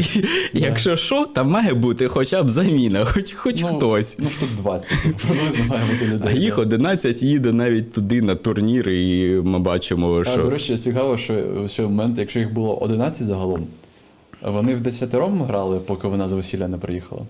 Якщо 0.53 0.97
що, 0.97 1.27
там 1.27 1.51
має 1.51 1.75
бути 1.75 2.09
хоча 2.09 2.43
б 2.43 2.49
заміна, 2.51 3.05
хоч, 3.05 3.33
хоч 3.33 3.63
ну, 3.63 3.69
хтось. 3.69 4.17
Ну, 4.19 4.31
штук 4.31 4.49
20, 4.57 4.93
приблизно 5.03 5.65
має 5.69 5.83
бути 5.93 6.07
людей. 6.07 6.29
А 6.29 6.39
їх 6.39 6.57
да. 6.57 6.63
11 6.63 7.23
їде 7.23 7.53
навіть 7.53 7.93
туди 7.93 8.23
на 8.23 8.35
турніри, 8.35 9.03
і 9.03 9.35
ми 9.35 9.59
бачимо, 9.59 10.21
А, 10.21 10.25
що. 10.25 10.43
до 10.43 10.51
речі, 10.51 10.77
цікаво, 10.79 11.19
що, 11.19 11.45
що 11.69 11.87
в 11.87 11.91
момент, 11.91 12.19
якщо 12.19 12.39
їх 12.39 12.53
було 12.53 12.77
11 12.79 13.27
загалом, 13.27 13.67
вони 14.43 14.75
в 14.75 14.81
десятером 14.81 15.43
грали, 15.43 15.79
поки 15.79 16.09
вона 16.09 16.29
з 16.29 16.33
весілля 16.33 16.69
не 16.69 16.79
приїхала. 16.79 17.23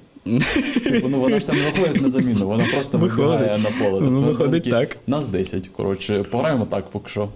Типу, 0.85 1.09
ну 1.09 1.21
вона 1.21 1.41
ж 1.41 1.47
там 1.47 1.57
не 1.57 1.71
виходить 1.71 2.03
на 2.03 2.11
заміну, 2.11 2.47
вона 2.47 2.65
просто 2.75 2.99
Виходить. 2.99 3.27
вибігає 3.27 3.59
на 3.59 3.69
поле. 3.71 3.99
Тобто, 4.05 4.11
Ну, 4.11 4.21
виходить 4.23 4.63
такі, 4.65 4.71
так. 4.71 4.97
Нас 5.07 5.27
10, 5.27 5.69
коротше, 5.69 6.15
пограємо 6.23 6.65
так 6.65 6.91
поки 6.91 7.09
що. 7.11 7.29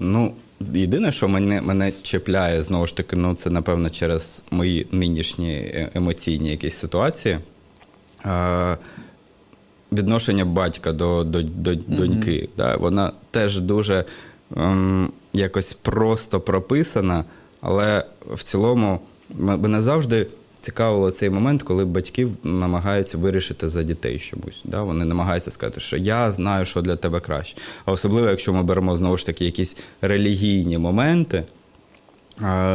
Ну, 0.00 0.32
єдине, 0.60 1.12
що 1.12 1.28
мене, 1.28 1.60
мене 1.62 1.92
чіпляє, 2.02 2.62
знову 2.62 2.86
ж 2.86 2.96
таки, 2.96 3.16
ну 3.16 3.34
це 3.34 3.50
напевно 3.50 3.90
через 3.90 4.44
мої 4.50 4.86
нинішні 4.92 5.52
е- 5.54 5.90
емоційні 5.94 6.50
якісь 6.50 6.74
ситуації. 6.76 7.38
Е, 8.26 8.76
відношення 9.92 10.44
батька 10.44 10.92
до, 10.92 11.24
до, 11.24 11.42
до 11.42 11.74
доньки. 11.74 12.48
Да, 12.56 12.76
вона 12.76 13.12
теж 13.30 13.60
дуже 13.60 14.04
ем, 14.56 15.10
якось 15.32 15.72
просто 15.72 16.40
прописана, 16.40 17.24
але 17.66 18.04
в 18.30 18.42
цілому 18.42 19.00
мене 19.38 19.82
завжди 19.82 20.26
цікавило 20.60 21.10
цей 21.10 21.30
момент, 21.30 21.62
коли 21.62 21.84
батьки 21.84 22.28
намагаються 22.44 23.18
вирішити 23.18 23.70
за 23.70 23.82
дітей 23.82 24.18
чомусь. 24.18 24.60
Да? 24.64 24.82
Вони 24.82 25.04
намагаються 25.04 25.50
сказати, 25.50 25.80
що 25.80 25.96
я 25.96 26.32
знаю, 26.32 26.66
що 26.66 26.82
для 26.82 26.96
тебе 26.96 27.20
краще. 27.20 27.56
А 27.84 27.92
особливо, 27.92 28.28
якщо 28.28 28.52
ми 28.52 28.62
беремо 28.62 28.96
знову 28.96 29.16
ж 29.16 29.26
таки 29.26 29.44
якісь 29.44 29.76
релігійні 30.00 30.78
моменти. 30.78 31.42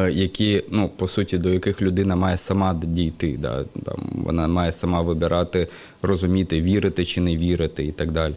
Які, 0.09 0.63
ну, 0.69 0.89
по 0.97 1.07
суті, 1.07 1.37
до 1.37 1.49
яких 1.49 1.81
людина 1.81 2.15
має 2.15 2.37
сама 2.37 2.73
дійти. 2.83 3.37
Да? 3.39 3.65
Вона 4.11 4.47
має 4.47 4.71
сама 4.71 5.01
вибирати, 5.01 5.67
розуміти, 6.01 6.61
вірити 6.61 7.05
чи 7.05 7.21
не 7.21 7.37
вірити 7.37 7.85
і 7.85 7.91
так 7.91 8.11
далі. 8.11 8.33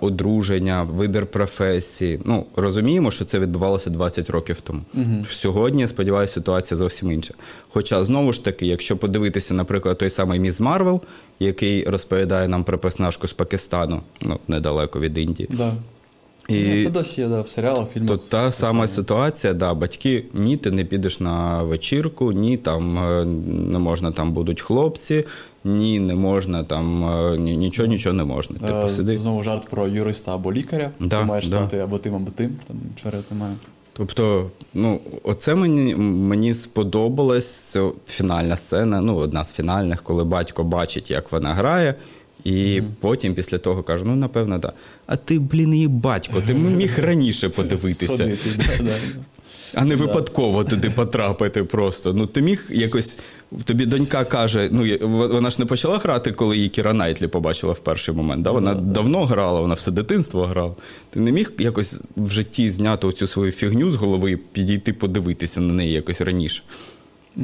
Одруження, 0.00 0.82
вибір 0.82 1.26
професії. 1.26 2.20
Ну, 2.24 2.46
розуміємо, 2.56 3.10
що 3.10 3.24
це 3.24 3.38
відбувалося 3.38 3.90
20 3.90 4.30
років 4.30 4.60
тому. 4.60 4.80
Сьогодні, 5.30 5.82
я 5.82 5.88
сподіваюся, 5.88 6.34
ситуація 6.34 6.78
зовсім 6.78 7.12
інша. 7.12 7.34
Хоча, 7.68 8.04
знову 8.04 8.32
ж 8.32 8.44
таки, 8.44 8.66
якщо 8.66 8.96
подивитися, 8.96 9.54
наприклад, 9.54 9.98
той 9.98 10.10
самий 10.10 10.40
Міс 10.40 10.60
Марвел, 10.60 11.00
який 11.40 11.84
розповідає 11.84 12.48
нам 12.48 12.64
про 12.64 12.78
персонажку 12.78 13.28
з 13.28 13.32
Пакистану, 13.32 14.02
ну, 14.20 14.38
недалеко 14.48 15.00
від 15.00 15.18
Індії. 15.18 15.48
Да. 15.52 15.72
І- 16.48 16.84
це 16.84 16.90
досі 16.90 17.20
є 17.20 17.28
да, 17.28 17.40
в 17.40 17.48
серіалах, 17.48 17.88
фільмах. 17.94 18.08
То 18.10 18.16
та 18.16 18.52
сама 18.52 18.88
ситуація, 18.88 19.52
да, 19.52 19.74
батьки, 19.74 20.24
ні, 20.34 20.56
ти 20.56 20.70
не 20.70 20.84
підеш 20.84 21.20
на 21.20 21.62
вечірку, 21.62 22.32
ні, 22.32 22.56
там 22.56 22.98
е, 22.98 23.24
не 23.72 23.78
можна, 23.78 24.12
там 24.12 24.32
будуть 24.32 24.60
хлопці, 24.60 25.24
ні, 25.64 26.00
не 26.00 26.14
можна, 26.14 26.64
там 26.64 27.04
е, 27.04 27.38
ні- 27.38 27.56
нічого, 27.56 27.88
нічого 27.88 28.12
не 28.14 28.24
можна. 28.24 28.56
Е, 28.64 28.66
Типу, 28.66 28.88
сиди. 28.88 29.18
Знову 29.18 29.42
жарт 29.42 29.68
про 29.68 29.88
юриста 29.88 30.34
або 30.34 30.52
лікаря. 30.52 30.90
Да, 31.00 31.20
Ти 31.20 31.24
маєш 31.24 31.48
да. 31.48 31.56
стати 31.56 31.78
або 31.78 31.98
тим, 31.98 32.14
або 32.14 32.30
тим, 32.30 32.56
там 32.66 32.76
чого 33.02 33.24
немає. 33.30 33.54
Тобто, 33.92 34.50
ну, 34.74 35.00
оце 35.22 35.54
мені, 35.54 35.94
мені 35.96 36.54
сподобалось. 36.54 37.50
Це 37.50 37.90
фінальна 38.06 38.56
сцена, 38.56 39.00
ну, 39.00 39.16
одна 39.16 39.44
з 39.44 39.52
фінальних, 39.54 40.02
коли 40.02 40.24
батько 40.24 40.64
бачить, 40.64 41.10
як 41.10 41.32
вона 41.32 41.54
грає, 41.54 41.94
і 42.44 42.82
потім 43.00 43.34
після 43.34 43.58
того 43.58 43.82
каже: 43.82 44.04
ну, 44.04 44.16
напевно, 44.16 44.58
так. 44.58 44.70
Да. 44.70 44.76
А 45.06 45.16
ти, 45.16 45.38
блін, 45.38 45.74
її 45.74 45.88
батько, 45.88 46.42
ти 46.46 46.54
міг 46.54 46.98
раніше 46.98 47.48
подивитися. 47.56 48.06
Сходити, 48.06 48.50
да, 48.56 48.84
да. 48.84 48.94
А 49.74 49.84
не 49.84 49.96
випадково 49.96 50.64
туди 50.64 50.90
потрапити 50.90 51.64
просто. 51.64 52.12
Ну 52.12 52.26
ти 52.26 52.42
міг 52.42 52.66
якось. 52.70 53.18
Тобі 53.64 53.86
донька 53.86 54.24
каже, 54.24 54.68
ну 54.72 54.84
вона 55.28 55.50
ж 55.50 55.56
не 55.58 55.66
почала 55.66 55.98
грати, 55.98 56.32
коли 56.32 56.56
її 56.56 56.68
Кіра 56.68 56.92
Найтлі 56.92 57.26
побачила 57.26 57.72
в 57.72 57.78
перший 57.78 58.14
момент. 58.14 58.42
Да? 58.42 58.50
Вона 58.50 58.74
давно 58.74 59.24
грала, 59.24 59.60
вона 59.60 59.74
все 59.74 59.90
дитинство 59.90 60.42
грала. 60.42 60.74
Ти 61.10 61.20
не 61.20 61.32
міг 61.32 61.52
якось 61.58 62.00
в 62.16 62.30
житті 62.30 62.70
зняти 62.70 63.06
оцю 63.06 63.26
свою 63.26 63.52
фігню 63.52 63.90
з 63.90 63.94
голови 63.94 64.32
і 64.32 64.36
підійти 64.36 64.92
подивитися 64.92 65.60
на 65.60 65.72
неї 65.72 65.92
якось 65.92 66.20
раніше. 66.20 66.62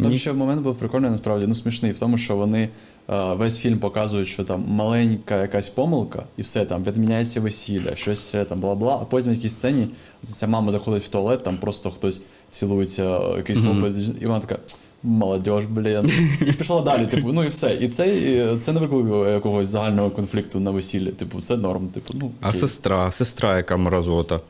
Там 0.02 0.11
Ні. 0.11 0.18
ще 0.18 0.33
момент 0.33 0.62
був 0.62 0.76
прикольний, 0.76 1.11
насправді, 1.11 1.46
ну 1.46 1.54
смішний 1.54 1.92
в 1.92 1.98
тому, 1.98 2.18
що 2.18 2.37
вони 2.37 2.68
весь 3.09 3.57
фільм 3.57 3.79
показують, 3.79 4.29
що 4.29 4.45
там 4.45 4.64
маленька 4.69 5.43
якась 5.43 5.69
помилка, 5.69 6.27
і 6.37 6.43
все 6.43 6.64
там 6.64 6.85
відміняється 6.85 7.40
весілля, 7.40 7.97
щось 7.97 8.35
е, 8.35 8.45
там 8.45 8.61
бла-бла. 8.61 8.99
А 9.03 9.05
потім 9.05 9.33
в 9.33 9.35
якійсь 9.35 9.53
сцені 9.53 9.88
ця 10.23 10.47
мама 10.47 10.73
заходить 10.73 11.05
в 11.05 11.09
туалет, 11.09 11.43
там 11.43 11.59
просто 11.59 11.90
хтось 11.90 12.23
цілується, 12.51 13.19
е, 13.19 13.37
якийсь 13.37 13.59
хлопець, 13.59 13.97
і 14.21 14.27
вона 14.27 14.40
така. 14.40 14.59
Молодіж, 15.03 15.64
блін. 15.69 16.11
І 16.40 16.53
пішла 16.53 16.81
далі, 16.81 17.07
типу, 17.07 17.33
ну 17.33 17.45
і 17.45 17.49
все. 17.49 17.75
І 17.75 17.88
це, 17.88 18.17
і 18.17 18.59
це 18.61 18.73
не 18.73 18.81
викликало 18.81 19.29
якогось 19.29 19.69
загального 19.69 20.11
конфлікту 20.11 20.61
на 20.61 20.71
весіллі. 20.71 21.11
Типу, 21.11 21.38
все 21.38 21.57
норм. 21.57 21.88
Типу, 21.88 22.14
ну, 22.14 22.31
А 22.40 22.53
сестра, 22.53 23.11
сестра, 23.11 23.57
яка 23.57 23.77
мразота. 23.77 24.40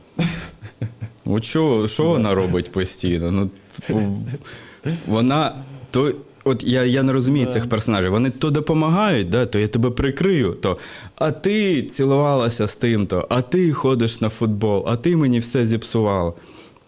От 1.25 1.43
що, 1.43 1.87
що 1.87 2.03
вона 2.03 2.35
робить 2.35 2.71
постійно? 2.71 3.31
Ну, 3.31 3.49
типу, 3.87 4.01
вона 5.07 5.55
то. 5.91 6.13
От 6.47 6.63
я, 6.63 6.83
я 6.83 7.03
не 7.03 7.13
розумію 7.13 7.45
цих 7.45 7.69
персонажів. 7.69 8.11
Вони 8.11 8.29
то 8.29 8.51
допомагають, 8.51 9.29
да, 9.29 9.45
то 9.45 9.59
я 9.59 9.67
тебе 9.67 9.89
прикрию, 9.89 10.51
то 10.61 10.77
а 11.15 11.31
ти 11.31 11.83
цілувалася 11.83 12.67
з 12.67 12.75
тим-то, 12.75 13.27
а 13.29 13.41
ти 13.41 13.73
ходиш 13.73 14.21
на 14.21 14.29
футбол, 14.29 14.83
а 14.87 14.95
ти 14.95 15.15
мені 15.17 15.39
все 15.39 15.65
зіпсувала. 15.65 16.33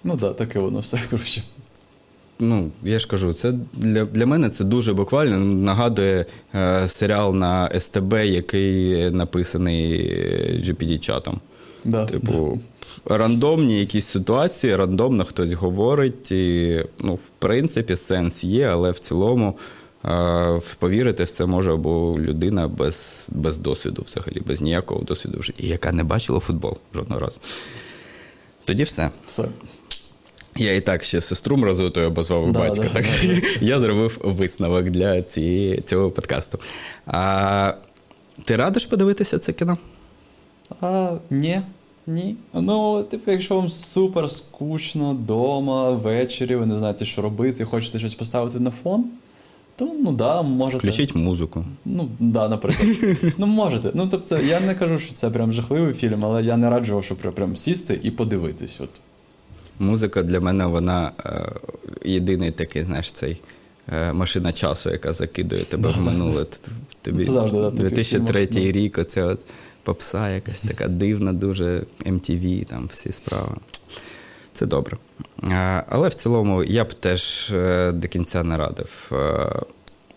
Ну 0.04 0.12
так, 0.12 0.20
да, 0.20 0.34
таке 0.34 0.60
воно 0.60 0.80
все, 0.80 1.00
коротше. 1.10 1.44
ну, 2.40 2.72
я 2.84 3.00
ж 3.00 3.08
кажу, 3.08 3.34
це 3.34 3.54
для 3.74 4.06
для 4.06 4.26
мене 4.26 4.50
це 4.50 4.64
дуже 4.64 4.94
буквально 4.94 5.40
нагадує 5.40 6.26
е, 6.56 6.90
серіал 6.90 7.36
на 7.36 7.80
СТБ, 7.80 8.14
який 8.14 9.10
написаний 9.12 10.02
GPT-чатом. 10.64 11.34
Да. 11.86 12.06
Типу, 12.06 12.60
рандомні 13.10 13.80
якісь 13.80 14.06
ситуації, 14.06 14.76
рандомно 14.76 15.26
хтось 15.26 15.54
говорить. 15.54 16.32
І, 16.32 16.80
ну, 17.00 17.16
В 17.16 17.30
принципі, 17.40 17.96
сенс 17.96 18.44
є, 18.44 18.66
але 18.66 18.92
в 18.92 19.00
цілому 19.00 19.58
е, 20.06 20.62
повірити 20.80 21.24
в 21.24 21.30
це 21.30 21.46
може 21.46 21.74
або 21.74 22.20
людина 22.20 22.68
без 22.68 23.30
без 23.34 23.58
досвіду, 23.58 24.04
взагалі, 24.06 24.42
без 24.46 24.62
ніякого 24.62 25.02
досвіду 25.02 25.40
в 25.40 25.44
житті, 25.44 25.68
яка 25.68 25.92
не 25.92 26.04
бачила 26.04 26.40
футбол 26.40 26.78
жодного 26.96 27.22
разу. 27.22 27.40
Тоді 28.66 28.84
все. 28.84 29.10
Все. 29.28 29.46
Я 30.56 30.76
і 30.76 30.82
так 30.82 31.04
ще 31.04 31.22
сестру 31.22 31.58
мразотою 31.58 32.08
обозвав 32.08 32.52
да, 32.52 32.60
батька, 32.60 32.84
да, 32.84 32.90
так 32.94 33.06
да. 33.26 33.42
я 33.62 33.80
зробив 33.80 34.18
висновок 34.24 34.84
для 34.84 35.22
цієї, 35.22 35.82
цього 35.82 36.12
подкасту. 36.12 36.60
А 37.06 37.74
ти 38.44 38.56
радиш 38.56 38.86
подивитися 38.86 39.40
це 39.40 39.54
кіно? 39.54 39.78
А, 40.82 41.18
Ні. 41.30 41.62
Ні. 42.08 42.36
Ну, 42.54 43.04
типу, 43.04 43.32
якщо 43.32 43.56
вам 43.56 43.70
супер 43.70 44.30
скучно 44.30 45.12
вдома, 45.12 45.92
ввечері, 45.92 46.56
ви 46.56 46.66
не 46.66 46.76
знаєте, 46.76 47.06
що 47.06 47.22
робити, 47.22 47.66
хочете 47.66 48.00
щось 48.00 48.16
поставити 48.16 48.60
на 48.60 48.72
фон, 48.72 49.06
то 49.76 49.86
ну 50.00 50.12
да, 50.12 50.42
можете. 50.42 50.78
Включіть 50.78 51.16
музику. 51.16 51.66
Ну, 51.86 52.10
да, 52.20 52.50
наприклад. 52.50 52.90
ну, 53.38 53.46
можете. 53.46 53.92
Ну, 53.94 54.08
тобто, 54.12 54.40
я 54.40 54.60
не 54.60 54.76
кажу, 54.76 55.00
що 55.00 55.14
це 55.14 55.30
прям 55.30 55.54
жахливий 55.54 55.94
фільм, 55.94 56.26
але 56.26 56.44
я 56.44 56.58
не 56.58 56.70
раджу, 56.70 57.02
щоб 57.02 57.18
прям 57.18 57.56
сісти 57.56 58.00
і 58.04 58.12
подивитись. 58.12 58.82
От. 58.82 58.90
Музика 59.80 60.24
для 60.24 60.40
мене 60.40 60.66
вона 60.66 61.12
е, 61.26 61.52
єдиний 62.06 62.52
такий, 62.52 62.84
знаєш, 62.84 63.12
цей 63.12 63.42
е, 63.94 64.14
машина 64.14 64.54
часу, 64.54 64.90
яка 64.90 65.14
закидує 65.14 65.64
тебе 65.64 65.90
в 65.90 66.02
минуле. 66.02 66.46
Тобі 67.02 67.26
Це 67.26 67.32
завжди, 67.32 67.58
да, 67.58 67.70
2003 67.70 68.48
рік, 68.54 68.98
оце 68.98 69.24
от 69.24 69.40
попса 69.88 70.30
якась 70.30 70.62
така 70.62 70.88
дивна, 70.88 71.34
дуже 71.34 71.84
MTV, 72.06 72.66
там 72.66 72.88
всі 72.92 73.12
справи. 73.12 73.56
Це 74.54 74.66
добре. 74.66 74.98
Е, 75.44 75.84
але 75.90 76.10
в 76.10 76.14
цілому 76.14 76.64
я 76.64 76.84
б 76.84 76.94
теж 76.94 77.52
е, 77.54 77.92
до 77.92 78.08
кінця 78.08 78.44
не 78.44 78.58
радив. 78.58 79.12
Е, 79.12 79.62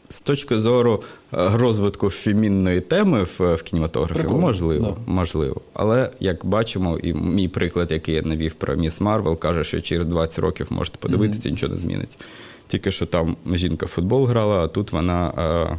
з 0.08 0.22
точки 0.22 0.56
зору 0.56 1.02
розвитку 1.32 2.10
фемінної 2.10 2.80
теми 2.80 3.22
в, 3.22 3.54
в 3.54 3.62
кінематографі, 3.62 4.20
Прикольно, 4.20 4.40
можливо, 4.40 4.96
да. 5.06 5.12
можливо. 5.12 5.60
Але 5.72 6.10
як 6.20 6.44
бачимо, 6.44 6.98
і 7.02 7.14
мій 7.14 7.48
приклад, 7.48 7.90
який 7.90 8.14
я 8.14 8.22
навів 8.22 8.54
про 8.54 8.76
Міс 8.76 9.00
Марвел, 9.00 9.38
каже, 9.38 9.64
що 9.64 9.80
через 9.80 10.06
20 10.06 10.38
років 10.38 10.66
можете 10.70 10.98
подивитися, 10.98 11.48
mm-hmm. 11.48 11.52
нічого 11.52 11.74
не 11.74 11.80
зміниться. 11.80 12.18
Тільки 12.66 12.92
що 12.92 13.06
там 13.06 13.36
жінка 13.52 13.86
в 13.86 13.88
футбол 13.88 14.24
грала, 14.26 14.64
а 14.64 14.66
тут 14.66 14.92
вона 14.92 15.32
е, 15.38 15.78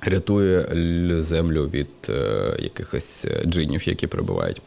рятує 0.00 0.66
землю 1.22 1.70
від 1.74 1.88
е, 2.08 2.12
якихось 2.58 3.26
джинів, 3.46 3.88
які 3.88 4.06
прибувають. 4.06 4.62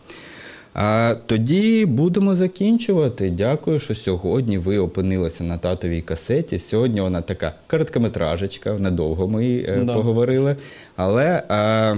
А 0.73 1.15
тоді 1.25 1.85
будемо 1.85 2.35
закінчувати. 2.35 3.29
Дякую, 3.29 3.79
що 3.79 3.95
сьогодні 3.95 4.57
ви 4.57 4.77
опинилися 4.77 5.43
на 5.43 5.57
татовій 5.57 6.01
касеті. 6.01 6.59
Сьогодні 6.59 7.01
вона 7.01 7.21
така 7.21 7.53
короткометражечка, 7.67 8.73
недовго 8.73 9.27
ми 9.27 9.45
е, 9.45 9.81
Да. 9.85 9.93
поговорили. 9.93 10.55
Але 10.95 11.43
а, 11.49 11.95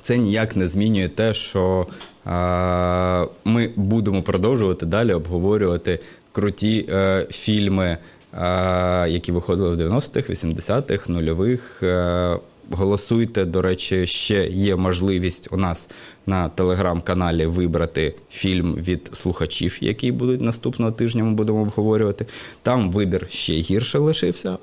це 0.00 0.18
ніяк 0.18 0.56
не 0.56 0.68
змінює 0.68 1.08
те, 1.08 1.34
що 1.34 1.86
а, 2.24 3.26
ми 3.44 3.70
будемо 3.76 4.22
продовжувати 4.22 4.86
далі 4.86 5.12
обговорювати 5.12 5.98
круті 6.32 6.86
е, 6.92 7.26
фільми, 7.30 7.86
е, 7.86 7.98
які 9.08 9.32
виходили 9.32 9.76
в 9.76 9.80
90-х, 9.80 10.30
80-х, 10.30 11.08
нульових. 11.08 11.82
Е, 11.82 12.36
Голосуйте, 12.70 13.44
до 13.44 13.62
речі, 13.62 14.06
ще 14.06 14.46
є 14.46 14.76
можливість 14.76 15.48
у 15.50 15.56
нас 15.56 15.88
на 16.26 16.48
телеграм-каналі 16.48 17.46
вибрати 17.46 18.14
фільм 18.30 18.74
від 18.74 19.10
слухачів, 19.12 19.78
який 19.80 20.12
будуть 20.12 20.40
наступного 20.40 20.92
тижня. 20.92 21.24
Ми 21.24 21.32
будемо 21.32 21.60
обговорювати. 21.60 22.26
Там 22.62 22.90
вибір 22.90 23.26
ще 23.30 23.52
гірше 23.52 23.98
лишився. 23.98 24.58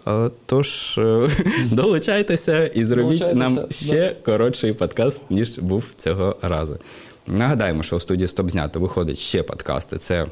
Тож 0.45 0.97
е, 0.97 1.29
долучайтеся 1.71 2.67
і 2.67 2.85
зробіть 2.85 3.35
нам 3.35 3.55
да. 3.55 3.67
ще 3.71 4.15
коротший 4.25 4.73
подкаст, 4.73 5.21
ніж 5.29 5.57
був 5.57 5.83
цього 5.95 6.35
разу. 6.41 6.77
Нагадаємо, 7.27 7.83
що 7.83 7.95
у 7.95 7.99
студії 7.99 8.27
Стоп 8.27 8.49
знято 8.49 8.79
виходить 8.79 9.19
ще 9.19 9.43
подкасти. 9.43 9.97
Це 9.97 10.25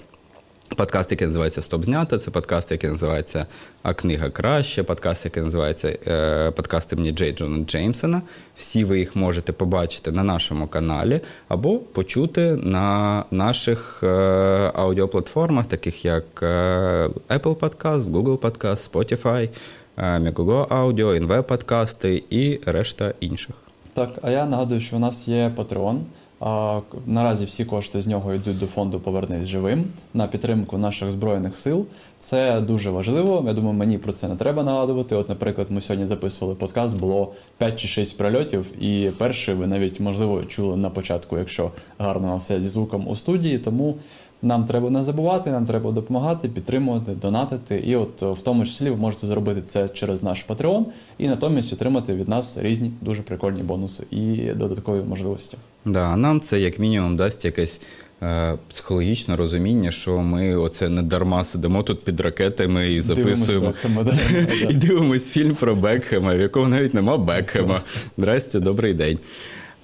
Подкаст, 0.78 1.12
який 1.12 1.28
називається 1.28 1.62
Стоп 1.62 1.84
знято, 1.84 2.18
це 2.18 2.32
подкаст, 2.32 2.72
який 2.72 2.90
називається 2.90 3.46
А 3.84 3.94
книга 3.94 4.30
краще, 4.30 4.84
подкаст, 4.84 5.26
який 5.26 5.44
називається 5.44 5.98
е, 6.08 6.52
подкаст 6.52 6.94
імені 6.94 7.12
Джей 7.12 7.32
Джона 7.32 7.66
Джеймсона. 7.66 8.22
Всі 8.56 8.84
ви 8.84 9.00
їх 9.00 9.16
можете 9.16 9.54
побачити 9.54 10.12
на 10.12 10.24
нашому 10.24 10.68
каналі 10.68 11.22
або 11.48 11.80
почути 11.80 12.56
на 12.56 13.24
наших 13.32 14.00
е, 14.04 14.08
аудіоплатформах, 14.76 15.66
таких 15.66 16.06
як 16.06 16.26
е, 16.42 16.46
Apple 17.30 17.56
Podcast, 17.56 18.02
Google 18.02 18.38
Podcast, 18.38 18.92
Spotify, 18.92 19.50
е, 19.98 20.20
Megogo 20.20 20.68
Audio, 20.68 21.28
NV 21.28 21.42
подкасти 21.42 22.24
і 22.30 22.60
решта 22.66 23.14
інших. 23.20 23.56
Так, 23.94 24.10
а 24.22 24.32
я 24.32 24.46
нагадую, 24.46 24.82
що 24.82 24.96
у 24.96 25.00
нас 25.00 25.28
є 25.28 25.52
Patreon. 25.58 26.00
Наразі 27.06 27.46
всі 27.46 27.66
кошти 27.66 28.02
з 28.02 28.08
нього 28.08 28.34
йдуть 28.34 28.60
до 28.60 28.68
фонду 28.68 29.00
Повернись 29.00 29.48
живим 29.48 29.86
на 30.14 30.28
підтримку 30.28 30.78
наших 30.78 31.12
збройних 31.12 31.56
сил. 31.56 31.86
Це 32.24 32.62
дуже 32.62 32.90
важливо. 32.90 33.44
Я 33.48 33.54
думаю, 33.54 33.74
мені 33.74 33.98
про 33.98 34.12
це 34.12 34.28
не 34.28 34.36
треба 34.36 34.64
нагадувати. 34.64 35.16
От, 35.16 35.30
наприклад, 35.30 35.68
ми 35.72 35.82
сьогодні 35.82 36.06
записували 36.06 36.56
подкаст, 36.56 36.98
було 36.98 37.34
5 37.58 37.80
чи 37.80 37.88
6 37.88 38.18
прильотів, 38.18 38.84
і 38.84 39.12
перший 39.18 39.56
ви 39.56 39.68
навіть 39.68 40.00
можливо 40.00 40.46
чули 40.46 40.78
на 40.78 40.90
початку, 40.90 41.38
якщо 41.38 41.72
гарно 41.98 42.38
все 42.38 42.62
зі 42.62 42.68
звуком 42.68 43.08
у 43.08 43.16
студії. 43.16 43.58
Тому 43.58 43.96
нам 44.42 44.66
треба 44.66 44.90
не 44.90 45.04
забувати, 45.04 45.52
нам 45.52 45.66
треба 45.66 45.92
допомагати, 45.92 46.50
підтримувати, 46.50 47.12
донатити. 47.12 47.84
І 47.86 47.96
от 47.96 48.22
в 48.22 48.42
тому 48.42 48.66
числі 48.66 48.90
ви 48.90 48.96
можете 48.96 49.28
зробити 49.28 49.62
це 49.62 49.90
через 49.90 50.24
наш 50.24 50.46
Patreon 50.48 50.86
і 51.18 51.28
натомість 51.28 51.74
отримати 51.74 52.16
від 52.16 52.28
нас 52.28 52.58
різні 52.58 52.92
дуже 53.02 53.22
прикольні 53.22 53.64
бонуси 53.64 54.04
і 54.12 54.36
додаткові 54.56 55.04
можливості. 55.10 55.58
Да, 55.86 56.16
нам 56.16 56.40
це 56.40 56.60
як 56.60 56.80
мінімум 56.80 57.16
дасть 57.16 57.46
якесь 57.46 57.82
психологічне 58.70 59.36
розуміння, 59.36 59.92
що 59.92 60.18
ми 60.18 60.56
оце 60.56 60.90
не 60.90 61.02
дарма 61.02 61.44
сидимо 61.44 61.84
тут 61.84 62.04
під 62.04 62.20
ракетами 62.20 62.94
і 62.94 63.02
записуємо. 63.02 63.74
І 64.70 64.74
дивимось 64.74 65.30
фільм 65.30 65.56
про 65.56 65.76
Бекхема, 65.76 66.36
в 66.36 66.40
якому 66.40 66.68
навіть 66.68 66.94
нема 66.94 67.18
Бекхема. 67.18 67.82
Здрасте, 68.18 68.60
добрий 68.60 68.94
день. 68.94 69.20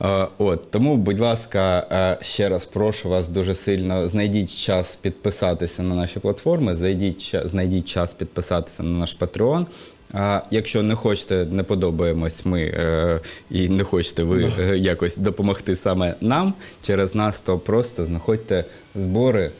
Е, 0.02 0.28
От 0.38 0.72
тому, 0.72 0.98
будь 0.98 1.20
ласка, 1.20 1.88
е, 1.92 2.26
ще 2.26 2.50
раз 2.50 2.66
прошу 2.66 3.10
вас 3.10 3.30
дуже 3.30 3.56
сильно. 3.56 4.08
Знайдіть 4.08 4.56
час 4.58 4.96
підписатися 4.96 5.84
на 5.84 5.96
наші 5.96 6.20
платформи, 6.20 6.76
знайдіть, 6.76 7.36
знайдіть 7.44 7.88
час 7.88 8.14
підписатися 8.14 8.84
на 8.84 9.00
наш 9.00 9.18
Patreon. 9.20 9.66
А 10.14 10.42
якщо 10.52 10.84
не 10.84 10.96
хочете, 10.96 11.46
не 11.46 11.64
подобаємось 11.64 12.46
ми 12.46 12.62
е, 12.62 13.20
і 13.52 13.70
не 13.70 13.84
хочете 13.84 14.24
ви 14.24 14.52
е, 14.60 14.78
якось 14.78 15.18
допомогти 15.18 15.76
саме 15.76 16.16
нам 16.22 16.54
через 16.82 17.16
нас, 17.16 17.42
то 17.42 17.60
просто 17.60 18.06
знаходьте 18.06 18.66
збори. 18.96 19.52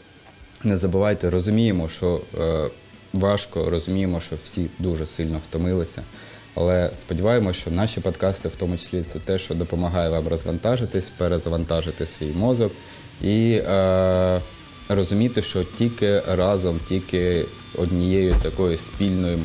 Не 0.64 0.78
забувайте, 0.78 1.30
розуміємо, 1.30 1.90
що 1.90 2.22
е, 2.40 2.70
важко, 3.14 3.70
розуміємо, 3.70 4.22
що 4.22 4.36
всі 4.44 4.68
дуже 4.80 5.06
сильно 5.06 5.42
втомилися. 5.50 6.04
Але 6.56 6.92
сподіваємося, 7.02 7.60
що 7.60 7.72
наші 7.72 8.02
подкасти, 8.02 8.50
в 8.50 8.56
тому 8.56 8.78
числі, 8.78 9.04
це 9.04 9.20
те, 9.20 9.40
що 9.40 9.56
допомагає 9.56 10.10
вам 10.10 10.28
розвантажитись, 10.28 11.12
перезавантажити 11.18 12.06
свій 12.06 12.34
мозок 12.34 12.72
і 13.22 13.62
е, 13.68 14.42
розуміти, 14.90 15.42
що 15.42 15.64
тільки 15.64 16.20
разом, 16.20 16.80
тільки 16.88 17.46
однією 17.78 18.36
такою 18.44 18.78
спільною, 18.78 19.40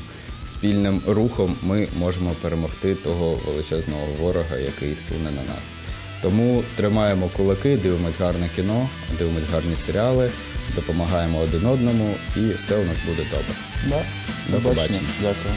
спільним 0.45 1.03
рухом 1.07 1.57
ми 1.63 1.89
можемо 1.99 2.31
перемогти 2.31 2.95
того 2.95 3.41
величезного 3.47 4.07
ворога, 4.21 4.57
який 4.57 4.97
суне 5.09 5.31
на 5.31 5.43
нас. 5.43 5.63
Тому 6.23 6.65
тримаємо 6.77 7.31
кулаки, 7.37 7.77
дивимось 7.77 8.19
гарне 8.19 8.51
кіно, 8.57 8.89
дивимось 9.19 9.51
гарні 9.53 9.77
серіали, 9.87 10.31
допомагаємо 10.75 11.39
один 11.39 11.67
одному, 11.67 12.15
і 12.37 12.41
все 12.41 12.77
у 12.77 12.85
нас 12.85 12.97
буде 13.07 13.23
добре. 13.31 13.55
Да. 13.89 14.03
До 14.49 14.61
побачення. 14.61 15.01
Дякую. 15.21 15.55